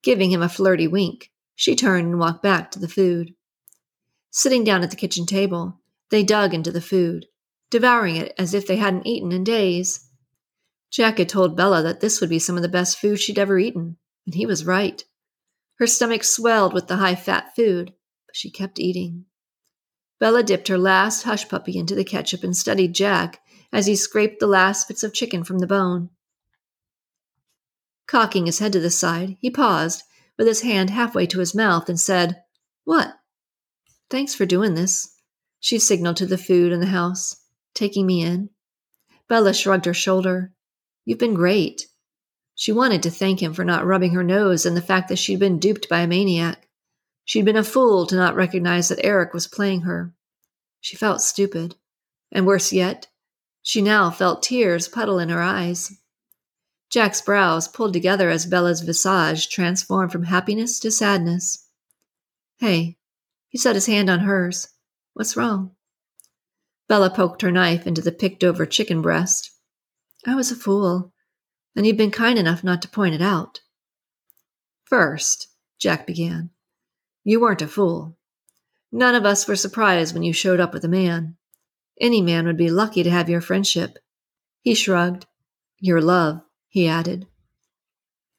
Giving 0.04 0.32
him 0.32 0.42
a 0.42 0.50
flirty 0.50 0.88
wink, 0.88 1.32
she 1.55 1.75
turned 1.75 2.07
and 2.07 2.19
walked 2.19 2.43
back 2.43 2.69
to 2.71 2.79
the 2.79 2.88
food. 2.88 3.33
Sitting 4.29 4.63
down 4.63 4.83
at 4.83 4.89
the 4.89 4.97
kitchen 4.97 5.25
table, 5.25 5.79
they 6.12 6.24
dug 6.24 6.53
into 6.53 6.71
the 6.71 6.81
food, 6.81 7.25
devouring 7.69 8.17
it 8.17 8.33
as 8.38 8.53
if 8.53 8.67
they 8.67 8.75
hadn't 8.75 9.07
eaten 9.07 9.31
in 9.31 9.43
days. 9.43 10.09
Jack 10.91 11.17
had 11.17 11.29
told 11.29 11.57
Bella 11.57 11.81
that 11.83 12.01
this 12.01 12.21
would 12.21 12.29
be 12.29 12.39
some 12.39 12.55
of 12.55 12.62
the 12.62 12.69
best 12.69 13.00
food 13.00 13.19
she'd 13.19 13.39
ever 13.39 13.57
eaten, 13.57 13.97
and 14.25 14.35
he 14.35 14.45
was 14.45 14.65
right. 14.65 15.03
Her 15.79 15.88
stomach 15.88 16.24
swelled 16.24 16.74
with 16.74 16.88
the 16.88 16.97
high 16.97 17.15
fat 17.15 17.55
food, 17.55 17.93
but 18.27 18.35
she 18.35 18.50
kept 18.50 18.79
eating. 18.79 19.25
Bella 20.19 20.43
dipped 20.43 20.67
her 20.69 20.77
last 20.77 21.24
hush 21.24 21.47
puppy 21.47 21.77
into 21.77 21.95
the 21.95 22.05
ketchup 22.05 22.43
and 22.43 22.55
studied 22.55 22.93
Jack 22.93 23.41
as 23.74 23.88
he 23.88 23.95
scraped 23.95 24.39
the 24.39 24.47
last 24.47 24.88
bits 24.88 25.03
of 25.03 25.13
chicken 25.13 25.43
from 25.43 25.59
the 25.59 25.67
bone. 25.67 26.09
Cocking 28.07 28.45
his 28.45 28.59
head 28.59 28.71
to 28.74 28.79
the 28.79 28.91
side, 28.91 29.35
he 29.41 29.50
paused, 29.50 30.03
with 30.38 30.48
his 30.48 30.62
hand 30.62 30.89
halfway 30.89 31.25
to 31.27 31.39
his 31.39 31.56
mouth, 31.56 31.89
and 31.89 32.00
said, 32.00 32.42
What? 32.84 33.13
Thanks 34.10 34.36
for 34.36 34.46
doing 34.46 34.74
this. 34.75 35.15
She 35.60 35.80
signaled 35.80 36.18
to 36.18 36.25
the 36.25 36.38
food 36.38 36.72
in 36.72 36.80
the 36.80 36.88
house, 36.88 37.38
taking 37.74 38.06
me 38.06 38.22
in. 38.22 38.50
Bella 39.27 39.54
shrugged 39.54 39.86
her 39.86 39.94
shoulder. 39.94 40.54
You've 41.06 41.20
been 41.20 41.34
great. 41.34 41.88
She 42.54 42.72
wanted 42.72 43.04
to 43.04 43.10
thank 43.10 43.42
him 43.42 43.54
for 43.54 43.65
not 43.65 43.86
rubbing 43.86 44.13
her 44.13 44.24
nose 44.24 44.65
and 44.65 44.77
the 44.77 44.82
fact 44.82 45.10
that 45.10 45.18
she'd 45.18 45.39
been 45.39 45.60
duped 45.60 45.89
by 45.89 46.01
a 46.01 46.08
maniac. 46.08 46.68
She'd 47.24 47.46
been 47.46 47.56
a 47.56 47.63
fool 47.63 48.06
to 48.08 48.15
not 48.15 48.36
recognize 48.36 48.88
that 48.89 49.04
Eric 49.04 49.34
was 49.34 49.48
playing 49.48 49.82
her. 49.82 50.13
She 50.80 50.96
felt 50.96 51.22
stupid. 51.22 51.75
And 52.32 52.46
worse 52.46 52.72
yet, 52.72 53.08
she 53.62 53.82
now 53.82 54.12
felt 54.12 54.44
tears 54.44 54.88
puddle 54.88 55.18
in 55.18 55.30
her 55.30 55.42
eyes. 55.42 55.98
Jack's 56.89 57.22
brows 57.22 57.68
pulled 57.68 57.94
together 57.94 58.30
as 58.30 58.46
Bella's 58.46 58.82
visage 58.82 59.50
transformed 59.50 60.12
from 60.12 60.24
happiness 60.24 60.80
to 60.80 60.92
sadness. 60.92 61.68
Hey, 62.58 62.98
he 63.50 63.58
set 63.58 63.75
his 63.75 63.88
hand 63.88 64.10
on 64.10 64.20
hers. 64.20 64.70
What's 65.13 65.36
wrong? 65.36 65.72
Bella 66.88 67.10
poked 67.10 67.42
her 67.42 67.51
knife 67.51 67.88
into 67.88 68.01
the 68.01 68.12
picked 68.12 68.44
over 68.44 68.65
chicken 68.65 69.01
breast. 69.01 69.51
I 70.25 70.36
was 70.36 70.51
a 70.51 70.56
fool, 70.56 71.13
and 71.75 71.86
you've 71.86 71.98
been 71.98 72.12
kind 72.12 72.38
enough 72.38 72.63
not 72.63 72.82
to 72.84 72.88
point 72.88 73.15
it 73.15 73.22
out. 73.22 73.62
First, 74.86 75.48
Jack 75.80 76.06
began, 76.06 76.51
you 77.24 77.42
weren't 77.42 77.62
a 77.62 77.68
fool. 77.68 78.18
None 78.92 79.15
of 79.15 79.25
us 79.25 79.48
were 79.48 79.56
surprised 79.56 80.13
when 80.13 80.24
you 80.24 80.32
showed 80.32 80.60
up 80.60 80.74
with 80.74 80.86
a 80.86 80.89
man. 80.89 81.38
Any 82.00 82.22
man 82.22 82.46
would 82.46 82.58
be 82.58 82.70
lucky 82.70 83.04
to 83.04 83.10
have 83.10 83.30
your 83.30 83.42
friendship. 83.42 83.98
He 84.62 84.75
shrugged. 84.75 85.25
Your 85.80 86.01
love, 86.01 86.42
he 86.75 86.89
added. 86.89 87.25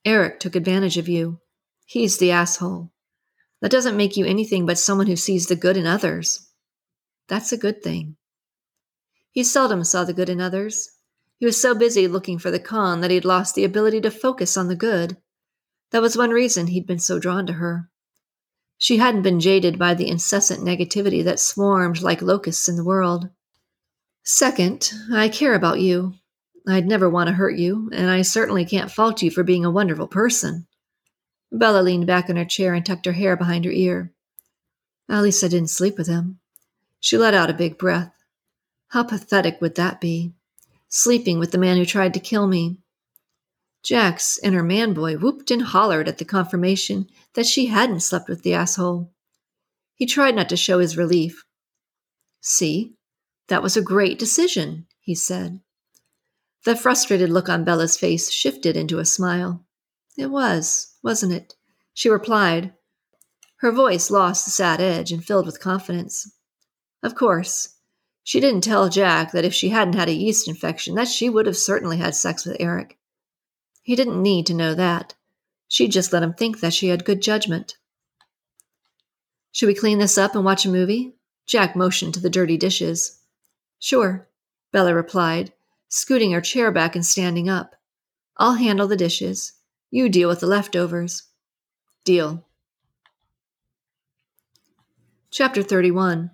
Eric 0.05 0.40
took 0.40 0.55
advantage 0.55 0.99
of 0.99 1.09
you. 1.09 1.40
He's 1.87 2.19
the 2.19 2.33
asshole. 2.33 2.93
That 3.62 3.71
doesn't 3.71 3.97
make 3.97 4.19
you 4.19 4.26
anything 4.26 4.66
but 4.66 4.76
someone 4.76 5.07
who 5.07 5.16
sees 5.16 5.47
the 5.47 5.57
good 5.57 5.75
in 5.75 5.87
others. 5.87 6.47
That's 7.28 7.50
a 7.50 7.57
good 7.57 7.83
thing. 7.83 8.19
He 9.31 9.43
seldom 9.43 9.85
saw 9.85 10.05
the 10.05 10.12
good 10.12 10.28
in 10.28 10.43
others. 10.43 10.90
He 11.38 11.47
was 11.47 11.59
so 11.59 11.75
busy 11.75 12.07
looking 12.07 12.38
for 12.38 12.50
the 12.50 12.61
con 12.61 13.00
that 13.00 13.11
he'd 13.11 13.25
lost 13.25 13.55
the 13.55 13.64
ability 13.64 14.02
to 14.02 14.11
focus 14.11 14.59
on 14.59 14.69
the 14.69 14.76
good. 14.76 15.16
That 15.93 16.02
was 16.02 16.14
one 16.14 16.28
reason 16.28 16.66
he'd 16.66 16.87
been 16.87 16.99
so 16.99 17.19
drawn 17.19 17.47
to 17.47 17.55
her. 17.55 17.88
She 18.76 18.99
hadn't 18.99 19.23
been 19.23 19.40
jaded 19.40 19.78
by 19.78 19.95
the 19.95 20.09
incessant 20.09 20.61
negativity 20.61 21.25
that 21.25 21.40
swarmed 21.40 22.02
like 22.02 22.21
locusts 22.21 22.69
in 22.69 22.76
the 22.76 22.85
world. 22.85 23.31
Second, 24.25 24.93
I 25.11 25.31
care 25.31 25.55
about 25.55 25.81
you. 25.81 26.16
I'd 26.68 26.87
never 26.87 27.08
want 27.08 27.28
to 27.28 27.35
hurt 27.35 27.56
you, 27.56 27.90
and 27.92 28.11
I 28.11 28.23
certainly 28.23 28.64
can't 28.64 28.90
fault 28.90 29.23
you 29.23 29.30
for 29.30 29.44
being 29.44 29.64
a 29.64 29.70
wonderful 29.70 30.08
person. 30.08 30.66
Bella 31.52 31.80
leaned 31.80 32.06
back 32.06 32.28
in 32.28 32.37
her 32.37 32.44
chair 32.44 32.75
and 32.75 32.85
tucked 32.85 33.06
her 33.06 33.12
hair 33.12 33.37
behind 33.37 33.64
her 33.64 33.70
ear. 33.70 34.12
At 35.08 35.23
least 35.23 35.44
I 35.44 35.49
didn't 35.49 35.70
sleep 35.70 35.96
with 35.96 36.08
him. 36.08 36.40
She 36.99 37.16
let 37.16 37.35
out 37.35 37.50
a 37.50 37.54
big 37.54 37.78
breath. 37.78 38.12
How 38.88 39.04
pathetic 39.04 39.61
would 39.61 39.76
that 39.76 40.00
be? 40.00 40.32
Sleeping 40.88 41.38
with 41.38 41.52
the 41.52 41.58
man 41.58 41.76
who 41.76 41.85
tried 41.85 42.14
to 42.14 42.20
kill 42.20 42.46
me. 42.49 42.78
Jack's 43.85 44.38
inner 44.42 44.64
man 44.64 44.92
boy 44.92 45.16
whooped 45.16 45.52
and 45.52 45.62
hollered 45.62 46.08
at 46.08 46.18
the 46.18 46.25
confirmation 46.25 47.08
that 47.35 47.46
she 47.46 47.66
hadn't 47.66 48.00
slept 48.00 48.28
with 48.28 48.42
the 48.42 48.54
asshole. 48.54 49.12
He 49.94 50.06
tried 50.06 50.35
not 50.35 50.49
to 50.49 50.56
show 50.56 50.80
his 50.80 50.96
relief. 50.96 51.44
See, 52.40 52.94
that 53.46 53.62
was 53.62 53.76
a 53.76 53.82
great 53.82 54.18
decision, 54.18 54.87
he 55.00 55.14
said. 55.14 55.61
The 56.66 56.75
frustrated 56.75 57.30
look 57.30 57.49
on 57.49 57.62
Bella's 57.62 57.96
face 57.96 58.28
shifted 58.28 58.76
into 58.76 58.99
a 58.99 59.04
smile. 59.04 59.64
It 60.18 60.32
was, 60.32 60.96
wasn't 61.00 61.32
it? 61.32 61.54
She 61.94 62.08
replied. 62.08 62.75
Her 63.58 63.70
voice 63.70 64.11
lost 64.11 64.44
the 64.44 64.50
sad 64.50 64.80
edge 64.80 65.12
and 65.12 65.25
filled 65.25 65.46
with 65.46 65.61
confidence. 65.61 66.28
Of 67.04 67.14
course. 67.14 67.76
She 68.25 68.40
didn't 68.40 68.62
tell 68.62 68.88
Jack 68.88 69.30
that 69.30 69.44
if 69.44 69.54
she 69.54 69.68
hadn't 69.68 69.94
had 69.94 70.08
a 70.08 70.12
yeast 70.12 70.49
infection, 70.49 70.96
that 70.96 71.06
she 71.06 71.30
would 71.30 71.46
have 71.46 71.56
certainly 71.56 71.99
had 71.99 72.16
sex 72.16 72.44
with 72.44 72.56
Eric. 72.58 72.99
He 73.85 73.94
didn't 73.94 74.20
need 74.20 74.46
to 74.46 74.54
know 74.54 74.75
that. 74.75 75.14
She'd 75.68 75.92
just 75.92 76.12
let 76.12 76.25
him 76.25 76.35
think 76.35 76.58
that 76.58 76.75
she 76.75 76.88
had 76.88 77.04
good 77.04 77.23
judgment. 77.23 77.76
Should 79.52 79.68
we 79.68 79.75
clean 79.76 80.00
this 80.00 80.18
up 80.18 80.35
and 80.35 80.44
watch 80.44 80.66
a 80.66 80.68
movie? 80.68 81.14
Jack 81.46 81.76
motioned 81.76 82.14
to 82.14 82.20
the 82.20 82.28
dirty 82.28 82.56
dishes. 82.56 83.20
Sure, 83.78 84.28
Bella 84.73 84.92
replied, 84.92 85.52
scooting 85.88 86.33
her 86.33 86.40
chair 86.40 86.71
back 86.71 86.95
and 86.95 87.05
standing 87.05 87.49
up. 87.49 87.75
I'll 88.37 88.55
handle 88.55 88.87
the 88.87 88.97
dishes. 88.97 89.52
You 89.90 90.09
deal 90.09 90.28
with 90.28 90.40
the 90.40 90.47
leftovers. 90.47 91.25
Deal. 92.05 92.47
Chapter 95.31 95.62
31 95.62 96.31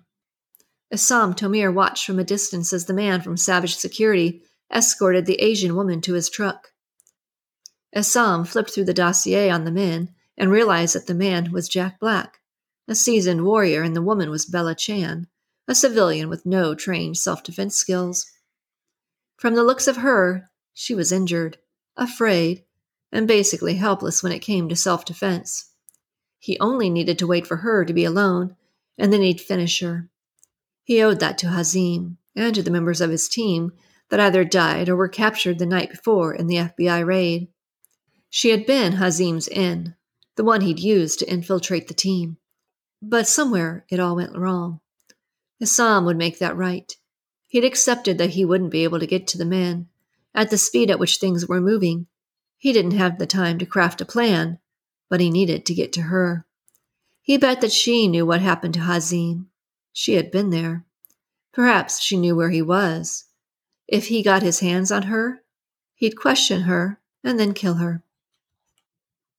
Assam 0.91 1.33
Tomir 1.33 1.73
watched 1.73 2.05
from 2.05 2.19
a 2.19 2.23
distance 2.23 2.71
as 2.71 2.85
the 2.85 2.93
man 2.93 3.21
from 3.21 3.35
Savage 3.35 3.75
Security 3.75 4.43
escorted 4.71 5.25
the 5.25 5.41
Asian 5.41 5.75
woman 5.75 6.01
to 6.01 6.13
his 6.13 6.29
truck. 6.29 6.73
Assam 7.93 8.45
flipped 8.45 8.71
through 8.71 8.85
the 8.85 8.93
dossier 8.93 9.49
on 9.49 9.65
the 9.65 9.71
men 9.71 10.13
and 10.37 10.51
realized 10.51 10.95
that 10.95 11.07
the 11.07 11.13
man 11.13 11.51
was 11.51 11.69
Jack 11.69 11.99
Black, 11.99 12.39
a 12.87 12.95
seasoned 12.95 13.45
warrior, 13.45 13.81
and 13.81 13.95
the 13.95 14.01
woman 14.01 14.29
was 14.29 14.45
Bella 14.45 14.75
Chan, 14.75 15.27
a 15.67 15.75
civilian 15.75 16.29
with 16.29 16.45
no 16.45 16.75
trained 16.75 17.17
self 17.17 17.43
defense 17.43 17.75
skills. 17.75 18.29
From 19.37 19.55
the 19.55 19.63
looks 19.63 19.87
of 19.87 19.97
her, 19.97 20.49
she 20.73 20.95
was 20.95 21.11
injured, 21.11 21.57
afraid, 21.95 22.63
and 23.11 23.27
basically 23.27 23.75
helpless 23.75 24.23
when 24.23 24.31
it 24.31 24.39
came 24.39 24.69
to 24.69 24.75
self 24.75 25.05
defense. 25.05 25.71
He 26.39 26.59
only 26.59 26.89
needed 26.89 27.17
to 27.19 27.27
wait 27.27 27.47
for 27.47 27.57
her 27.57 27.85
to 27.85 27.93
be 27.93 28.03
alone, 28.03 28.55
and 28.97 29.13
then 29.13 29.21
he'd 29.21 29.39
finish 29.41 29.79
her. 29.79 30.09
He 30.83 31.01
owed 31.01 31.19
that 31.19 31.37
to 31.39 31.47
Hazim 31.47 32.17
and 32.35 32.53
to 32.55 32.63
the 32.63 32.71
members 32.71 33.01
of 33.01 33.11
his 33.11 33.29
team 33.29 33.71
that 34.09 34.19
either 34.19 34.43
died 34.43 34.89
or 34.89 34.95
were 34.95 35.07
captured 35.07 35.59
the 35.59 35.65
night 35.65 35.89
before 35.89 36.33
in 36.33 36.47
the 36.47 36.55
FBI 36.55 37.05
raid. 37.05 37.47
She 38.29 38.49
had 38.49 38.65
been 38.65 38.93
Hazim's 38.93 39.47
in, 39.47 39.95
the 40.35 40.43
one 40.43 40.61
he'd 40.61 40.79
used 40.79 41.19
to 41.19 41.31
infiltrate 41.31 41.87
the 41.87 41.93
team. 41.93 42.37
But 43.01 43.27
somewhere 43.27 43.85
it 43.89 43.99
all 43.99 44.15
went 44.15 44.37
wrong. 44.37 44.81
Assam 45.61 46.05
would 46.05 46.17
make 46.17 46.39
that 46.39 46.57
right. 46.57 46.91
He'd 47.53 47.65
accepted 47.65 48.17
that 48.17 48.31
he 48.31 48.45
wouldn't 48.45 48.71
be 48.71 48.83
able 48.83 48.99
to 48.99 49.05
get 49.05 49.27
to 49.27 49.37
the 49.37 49.45
man 49.45 49.87
At 50.33 50.49
the 50.49 50.57
speed 50.57 50.89
at 50.89 50.97
which 50.97 51.17
things 51.17 51.47
were 51.47 51.61
moving, 51.61 52.07
he 52.57 52.73
didn't 52.73 52.97
have 52.97 53.19
the 53.19 53.27
time 53.27 53.59
to 53.59 53.65
craft 53.67 54.01
a 54.01 54.05
plan, 54.05 54.57
but 55.07 55.19
he 55.19 55.29
needed 55.29 55.63
to 55.67 55.75
get 55.75 55.93
to 55.93 56.01
her. 56.01 56.47
He 57.21 57.37
bet 57.37 57.61
that 57.61 57.71
she 57.71 58.07
knew 58.07 58.25
what 58.25 58.41
happened 58.41 58.73
to 58.73 58.79
Hazim. 58.79 59.45
She 59.91 60.15
had 60.15 60.31
been 60.31 60.49
there. 60.49 60.83
Perhaps 61.51 62.01
she 62.01 62.17
knew 62.17 62.35
where 62.35 62.49
he 62.49 62.63
was. 62.63 63.25
If 63.87 64.07
he 64.07 64.23
got 64.23 64.41
his 64.41 64.61
hands 64.61 64.91
on 64.91 65.03
her, 65.03 65.43
he'd 65.93 66.17
question 66.17 66.61
her 66.61 66.99
and 67.23 67.39
then 67.39 67.53
kill 67.53 67.75
her. 67.75 68.01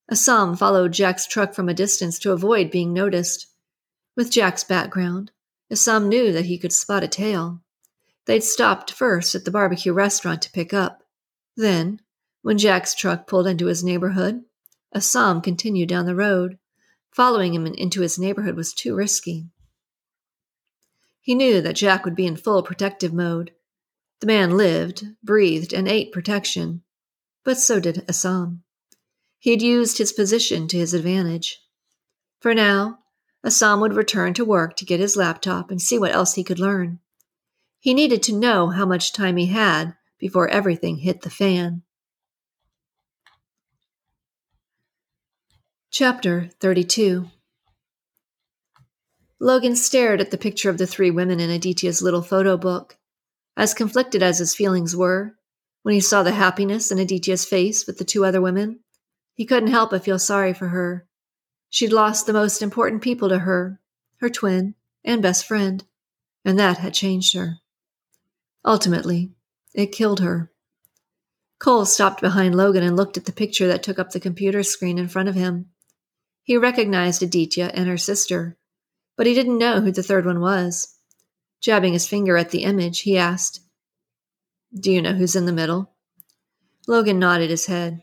Assam 0.08 0.54
followed 0.54 0.92
Jack's 0.92 1.26
truck 1.26 1.52
from 1.52 1.68
a 1.68 1.74
distance 1.74 2.20
to 2.20 2.30
avoid 2.30 2.70
being 2.70 2.92
noticed. 2.92 3.48
With 4.14 4.30
Jack's 4.30 4.62
background, 4.62 5.32
Assam 5.68 6.08
knew 6.08 6.30
that 6.30 6.44
he 6.44 6.58
could 6.58 6.72
spot 6.72 7.02
a 7.02 7.08
tail. 7.08 7.60
They'd 8.26 8.42
stopped 8.42 8.92
first 8.92 9.34
at 9.34 9.44
the 9.44 9.50
barbecue 9.50 9.92
restaurant 9.92 10.42
to 10.42 10.50
pick 10.50 10.72
up. 10.72 11.02
Then, 11.56 12.00
when 12.42 12.58
Jack's 12.58 12.94
truck 12.94 13.26
pulled 13.26 13.46
into 13.46 13.66
his 13.66 13.84
neighborhood, 13.84 14.42
Assam 14.94 15.40
continued 15.40 15.88
down 15.88 16.06
the 16.06 16.14
road. 16.14 16.58
Following 17.10 17.54
him 17.54 17.66
into 17.66 18.00
his 18.00 18.18
neighborhood 18.18 18.56
was 18.56 18.72
too 18.72 18.94
risky. 18.94 19.48
He 21.20 21.34
knew 21.34 21.60
that 21.62 21.76
Jack 21.76 22.04
would 22.04 22.16
be 22.16 22.26
in 22.26 22.36
full 22.36 22.62
protective 22.62 23.12
mode. 23.12 23.52
The 24.20 24.26
man 24.26 24.56
lived, 24.56 25.04
breathed, 25.22 25.72
and 25.72 25.88
ate 25.88 26.12
protection, 26.12 26.82
but 27.44 27.58
so 27.58 27.80
did 27.80 28.04
Assam. 28.08 28.62
He 29.38 29.50
had 29.50 29.62
used 29.62 29.98
his 29.98 30.12
position 30.12 30.66
to 30.68 30.78
his 30.78 30.94
advantage. 30.94 31.60
For 32.40 32.54
now, 32.54 33.00
Assam 33.44 33.80
would 33.80 33.94
return 33.94 34.34
to 34.34 34.44
work 34.44 34.76
to 34.76 34.84
get 34.84 35.00
his 35.00 35.16
laptop 35.16 35.70
and 35.70 35.80
see 35.80 35.98
what 35.98 36.12
else 36.12 36.34
he 36.34 36.44
could 36.44 36.58
learn. 36.58 37.00
He 37.84 37.92
needed 37.92 38.22
to 38.22 38.32
know 38.32 38.70
how 38.70 38.86
much 38.86 39.12
time 39.12 39.36
he 39.36 39.44
had 39.44 39.94
before 40.18 40.48
everything 40.48 40.96
hit 40.96 41.20
the 41.20 41.28
fan. 41.28 41.82
Chapter 45.90 46.48
32 46.60 47.28
Logan 49.38 49.76
stared 49.76 50.22
at 50.22 50.30
the 50.30 50.38
picture 50.38 50.70
of 50.70 50.78
the 50.78 50.86
three 50.86 51.10
women 51.10 51.40
in 51.40 51.50
Aditya's 51.50 52.00
little 52.00 52.22
photo 52.22 52.56
book. 52.56 52.96
As 53.54 53.74
conflicted 53.74 54.22
as 54.22 54.38
his 54.38 54.54
feelings 54.54 54.96
were, 54.96 55.36
when 55.82 55.94
he 55.94 56.00
saw 56.00 56.22
the 56.22 56.32
happiness 56.32 56.90
in 56.90 56.98
Aditya's 56.98 57.44
face 57.44 57.86
with 57.86 57.98
the 57.98 58.04
two 58.06 58.24
other 58.24 58.40
women, 58.40 58.80
he 59.34 59.44
couldn't 59.44 59.68
help 59.68 59.90
but 59.90 60.02
feel 60.02 60.18
sorry 60.18 60.54
for 60.54 60.68
her. 60.68 61.06
She'd 61.68 61.92
lost 61.92 62.24
the 62.24 62.32
most 62.32 62.62
important 62.62 63.02
people 63.02 63.28
to 63.28 63.40
her, 63.40 63.78
her 64.20 64.30
twin 64.30 64.74
and 65.04 65.20
best 65.20 65.44
friend, 65.44 65.84
and 66.46 66.58
that 66.58 66.78
had 66.78 66.94
changed 66.94 67.34
her. 67.34 67.58
Ultimately, 68.64 69.32
it 69.74 69.92
killed 69.92 70.20
her. 70.20 70.50
Cole 71.58 71.84
stopped 71.84 72.20
behind 72.20 72.54
Logan 72.54 72.82
and 72.82 72.96
looked 72.96 73.16
at 73.16 73.24
the 73.24 73.32
picture 73.32 73.66
that 73.68 73.82
took 73.82 73.98
up 73.98 74.10
the 74.10 74.20
computer 74.20 74.62
screen 74.62 74.98
in 74.98 75.08
front 75.08 75.28
of 75.28 75.34
him. 75.34 75.70
He 76.42 76.56
recognized 76.56 77.22
Aditya 77.22 77.70
and 77.74 77.88
her 77.88 77.96
sister, 77.96 78.58
but 79.16 79.26
he 79.26 79.34
didn't 79.34 79.58
know 79.58 79.80
who 79.80 79.90
the 79.90 80.02
third 80.02 80.26
one 80.26 80.40
was. 80.40 80.98
Jabbing 81.60 81.94
his 81.94 82.06
finger 82.06 82.36
at 82.36 82.50
the 82.50 82.64
image, 82.64 83.00
he 83.00 83.16
asked, 83.16 83.60
Do 84.78 84.92
you 84.92 85.00
know 85.00 85.14
who's 85.14 85.36
in 85.36 85.46
the 85.46 85.52
middle? 85.52 85.94
Logan 86.86 87.18
nodded 87.18 87.48
his 87.48 87.66
head. 87.66 88.02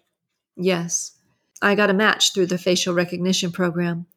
Yes. 0.55 1.17
I 1.61 1.75
got 1.75 1.91
a 1.91 1.93
match 1.93 2.33
through 2.33 2.47
the 2.47 2.57
facial 2.57 2.95
recognition 2.95 3.51
program. 3.51 4.07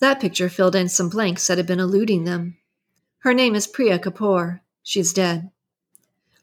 That 0.00 0.20
picture 0.20 0.50
filled 0.50 0.74
in 0.74 0.90
some 0.90 1.08
blanks 1.08 1.46
that 1.46 1.56
had 1.56 1.66
been 1.66 1.80
eluding 1.80 2.24
them. 2.24 2.58
Her 3.20 3.32
name 3.32 3.54
is 3.54 3.66
Priya 3.66 3.98
Kapoor. 3.98 4.60
She's 4.82 5.12
dead. 5.12 5.50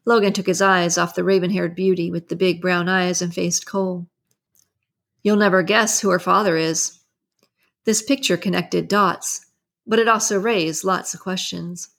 Logan 0.05 0.33
took 0.33 0.47
his 0.47 0.61
eyes 0.61 0.97
off 0.97 1.15
the 1.15 1.23
raven 1.23 1.49
haired 1.49 1.75
beauty 1.75 2.09
with 2.09 2.29
the 2.29 2.35
big 2.35 2.61
brown 2.61 2.87
eyes 2.87 3.21
and 3.21 3.33
faced 3.33 3.65
Cole. 3.65 4.07
You'll 5.21 5.35
never 5.35 5.63
guess 5.63 5.99
who 5.99 6.09
her 6.09 6.19
father 6.19 6.55
is. 6.55 6.99
This 7.83 8.01
picture 8.01 8.37
connected 8.37 8.87
dots, 8.87 9.45
but 9.85 9.99
it 9.99 10.07
also 10.07 10.39
raised 10.39 10.83
lots 10.83 11.13
of 11.13 11.19
questions. 11.19 11.89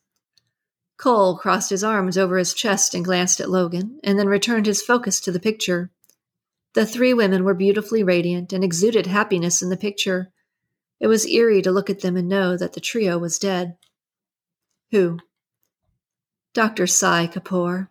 Cole 0.97 1.37
crossed 1.37 1.71
his 1.71 1.85
arms 1.85 2.19
over 2.19 2.39
his 2.39 2.55
chest 2.55 2.95
and 2.95 3.05
glanced 3.05 3.41
at 3.41 3.51
Logan, 3.51 4.01
and 4.03 4.19
then 4.19 4.27
returned 4.27 4.67
his 4.67 4.83
focus 4.83 5.21
to 5.21 5.31
the 5.31 5.39
picture. 5.39 5.91
The 6.75 6.87
three 6.87 7.15
women 7.15 7.45
were 7.45 7.55
beautifully 7.55 8.03
radiant 8.03 8.53
and 8.53 8.65
exuded 8.65 9.07
happiness 9.07 9.63
in 9.63 9.69
the 9.69 9.77
picture. 9.77 10.33
It 11.01 11.07
was 11.07 11.27
eerie 11.27 11.63
to 11.63 11.71
look 11.71 11.89
at 11.89 12.01
them 12.01 12.17
and 12.17 12.29
know 12.29 12.57
that 12.57 12.73
the 12.73 12.81
trio 12.81 13.19
was 13.19 13.39
dead. 13.39 13.77
Who? 14.91 15.19
Dr. 16.59 16.89
Sai 16.89 17.29
Kapoor. 17.29 17.87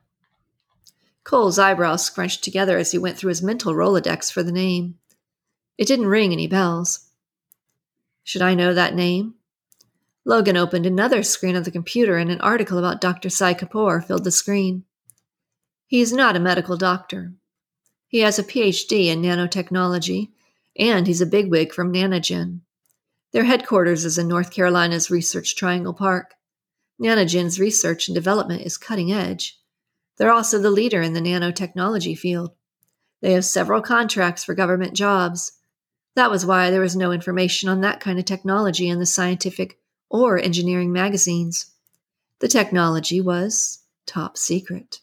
Cole's 1.24 1.58
eyebrows 1.58 2.04
scrunched 2.04 2.44
together 2.44 2.78
as 2.78 2.92
he 2.92 2.98
went 2.98 3.18
through 3.18 3.30
his 3.30 3.42
mental 3.42 3.74
Rolodex 3.74 4.30
for 4.30 4.44
the 4.44 4.52
name. 4.52 4.98
It 5.78 5.88
didn't 5.88 6.08
ring 6.08 6.34
any 6.34 6.48
bells. 6.48 7.06
Should 8.26 8.42
I 8.42 8.56
know 8.56 8.74
that 8.74 8.94
name? 8.94 9.36
Logan 10.26 10.58
opened 10.58 10.86
another 10.86 11.24
screen 11.24 11.56
of 11.56 11.64
the 11.64 11.72
computer 11.72 12.18
and 12.18 12.30
an 12.30 12.42
article 12.42 12.78
about 12.78 13.00
Dr. 13.00 13.30
Sai 13.30 13.54
Kapoor 13.54 14.04
filled 14.04 14.26
the 14.26 14.32
screen. 14.32 14.84
He's 15.86 16.12
not 16.12 16.36
a 16.36 16.42
medical 16.42 16.76
doctor. 16.76 17.32
He 18.10 18.20
has 18.20 18.38
a 18.38 18.44
PhD 18.44 19.06
in 19.06 19.22
nanotechnology, 19.22 20.32
and 20.78 21.08
he's 21.08 21.22
a 21.22 21.26
bigwig 21.26 21.72
from 21.72 21.94
Nanogen. 21.94 22.60
Their 23.32 23.46
headquarters 23.46 24.04
is 24.04 24.18
in 24.18 24.28
North 24.28 24.52
Carolina's 24.52 25.10
Research 25.10 25.56
Triangle 25.56 25.94
Park. 25.94 26.34
Nanogen's 27.02 27.60
research 27.60 28.08
and 28.08 28.16
development 28.16 28.64
is 28.64 28.78
cutting 28.78 29.12
edge. 29.12 29.60
They're 30.18 30.32
also 30.32 30.60
the 30.60 30.72
leader 30.72 31.02
in 31.02 31.14
the 31.14 31.22
nanotechnology 31.22 32.18
field. 32.18 32.52
They 33.22 33.34
have 33.34 33.46
several 33.46 33.82
contracts 33.82 34.44
for 34.44 34.56
government 34.56 34.94
jobs. 34.94 35.52
That 36.16 36.32
was 36.32 36.46
why 36.46 36.72
there 36.72 36.82
was 36.82 36.96
no 36.96 37.12
information 37.12 37.70
on 37.70 37.82
that 37.82 38.00
kind 38.00 38.18
of 38.18 38.26
technology 38.26 38.90
in 38.90 39.00
the 39.00 39.06
scientific 39.06 39.80
or 40.10 40.40
engineering 40.40 40.92
magazines. 40.92 41.72
The 42.40 42.48
technology 42.48 43.22
was 43.22 43.80
top 44.06 44.38
secret. 44.38 45.00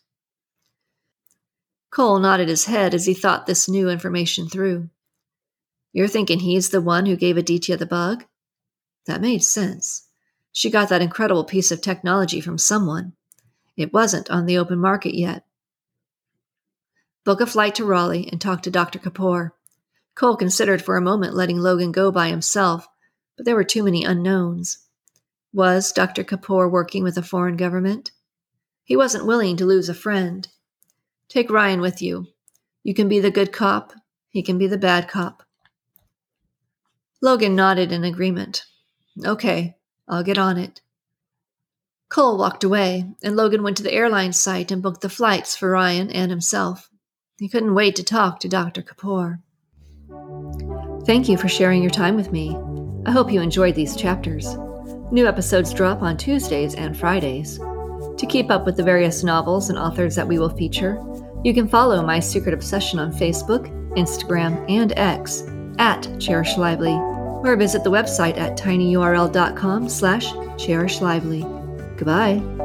Cole 1.90 2.18
nodded 2.18 2.48
his 2.48 2.64
head 2.64 2.94
as 2.94 3.06
he 3.06 3.14
thought 3.14 3.46
this 3.46 3.68
new 3.68 3.88
information 3.88 4.48
through. 4.48 4.90
You're 5.92 6.08
thinking 6.08 6.40
he's 6.40 6.70
the 6.70 6.80
one 6.80 7.06
who 7.06 7.14
gave 7.14 7.36
Aditya 7.36 7.76
the 7.76 7.86
bug? 7.86 8.24
That 9.06 9.20
made 9.20 9.44
sense. 9.44 10.03
She 10.56 10.70
got 10.70 10.88
that 10.88 11.02
incredible 11.02 11.42
piece 11.42 11.72
of 11.72 11.80
technology 11.80 12.40
from 12.40 12.58
someone. 12.58 13.14
It 13.76 13.92
wasn't 13.92 14.30
on 14.30 14.46
the 14.46 14.56
open 14.56 14.78
market 14.78 15.18
yet. 15.18 15.44
Book 17.24 17.40
a 17.40 17.46
flight 17.46 17.74
to 17.74 17.84
Raleigh 17.84 18.28
and 18.30 18.40
talk 18.40 18.62
to 18.62 18.70
Dr. 18.70 19.00
Kapoor. 19.00 19.50
Cole 20.14 20.36
considered 20.36 20.80
for 20.80 20.96
a 20.96 21.02
moment 21.02 21.34
letting 21.34 21.58
Logan 21.58 21.90
go 21.90 22.12
by 22.12 22.28
himself, 22.28 22.86
but 23.36 23.44
there 23.44 23.56
were 23.56 23.64
too 23.64 23.82
many 23.82 24.04
unknowns. 24.04 24.78
Was 25.52 25.90
Dr. 25.90 26.22
Kapoor 26.22 26.70
working 26.70 27.02
with 27.02 27.18
a 27.18 27.22
foreign 27.22 27.56
government? 27.56 28.12
He 28.84 28.94
wasn't 28.96 29.26
willing 29.26 29.56
to 29.56 29.66
lose 29.66 29.88
a 29.88 29.94
friend. 29.94 30.46
Take 31.28 31.50
Ryan 31.50 31.80
with 31.80 32.00
you. 32.00 32.28
You 32.84 32.94
can 32.94 33.08
be 33.08 33.18
the 33.18 33.32
good 33.32 33.50
cop, 33.50 33.92
he 34.28 34.44
can 34.44 34.56
be 34.56 34.68
the 34.68 34.78
bad 34.78 35.08
cop. 35.08 35.42
Logan 37.20 37.56
nodded 37.56 37.90
in 37.90 38.04
agreement. 38.04 38.64
Okay, 39.24 39.74
I'll 40.08 40.22
get 40.22 40.38
on 40.38 40.58
it. 40.58 40.80
Cole 42.08 42.38
walked 42.38 42.64
away, 42.64 43.06
and 43.22 43.34
Logan 43.34 43.62
went 43.62 43.76
to 43.78 43.82
the 43.82 43.92
airline 43.92 44.32
site 44.32 44.70
and 44.70 44.82
booked 44.82 45.00
the 45.00 45.08
flights 45.08 45.56
for 45.56 45.70
Ryan 45.70 46.10
and 46.10 46.30
himself. 46.30 46.90
He 47.38 47.48
couldn't 47.48 47.74
wait 47.74 47.96
to 47.96 48.04
talk 48.04 48.38
to 48.40 48.48
Dr. 48.48 48.82
Kapoor. 48.82 49.40
Thank 51.06 51.28
you 51.28 51.36
for 51.36 51.48
sharing 51.48 51.82
your 51.82 51.90
time 51.90 52.14
with 52.14 52.30
me. 52.30 52.56
I 53.06 53.10
hope 53.10 53.32
you 53.32 53.40
enjoyed 53.40 53.74
these 53.74 53.96
chapters. 53.96 54.56
New 55.10 55.26
episodes 55.26 55.74
drop 55.74 56.02
on 56.02 56.16
Tuesdays 56.16 56.74
and 56.74 56.96
Fridays. 56.96 57.58
To 57.58 58.26
keep 58.28 58.50
up 58.50 58.64
with 58.64 58.76
the 58.76 58.82
various 58.82 59.24
novels 59.24 59.68
and 59.68 59.78
authors 59.78 60.14
that 60.14 60.28
we 60.28 60.38
will 60.38 60.56
feature, 60.56 61.02
you 61.42 61.52
can 61.52 61.68
follow 61.68 62.02
My 62.02 62.20
Secret 62.20 62.54
Obsession 62.54 62.98
on 62.98 63.12
Facebook, 63.12 63.68
Instagram, 63.96 64.64
and 64.70 64.92
X 64.96 65.42
at 65.78 66.08
Cherish 66.20 66.56
Lively, 66.56 66.94
or 67.46 67.56
visit 67.56 67.84
the 67.84 67.90
website 67.90 68.38
at 68.38 68.56
tinyurl.com 68.56 69.88
slash 69.88 70.32
cherishlively. 70.56 71.42
Goodbye. 71.96 72.63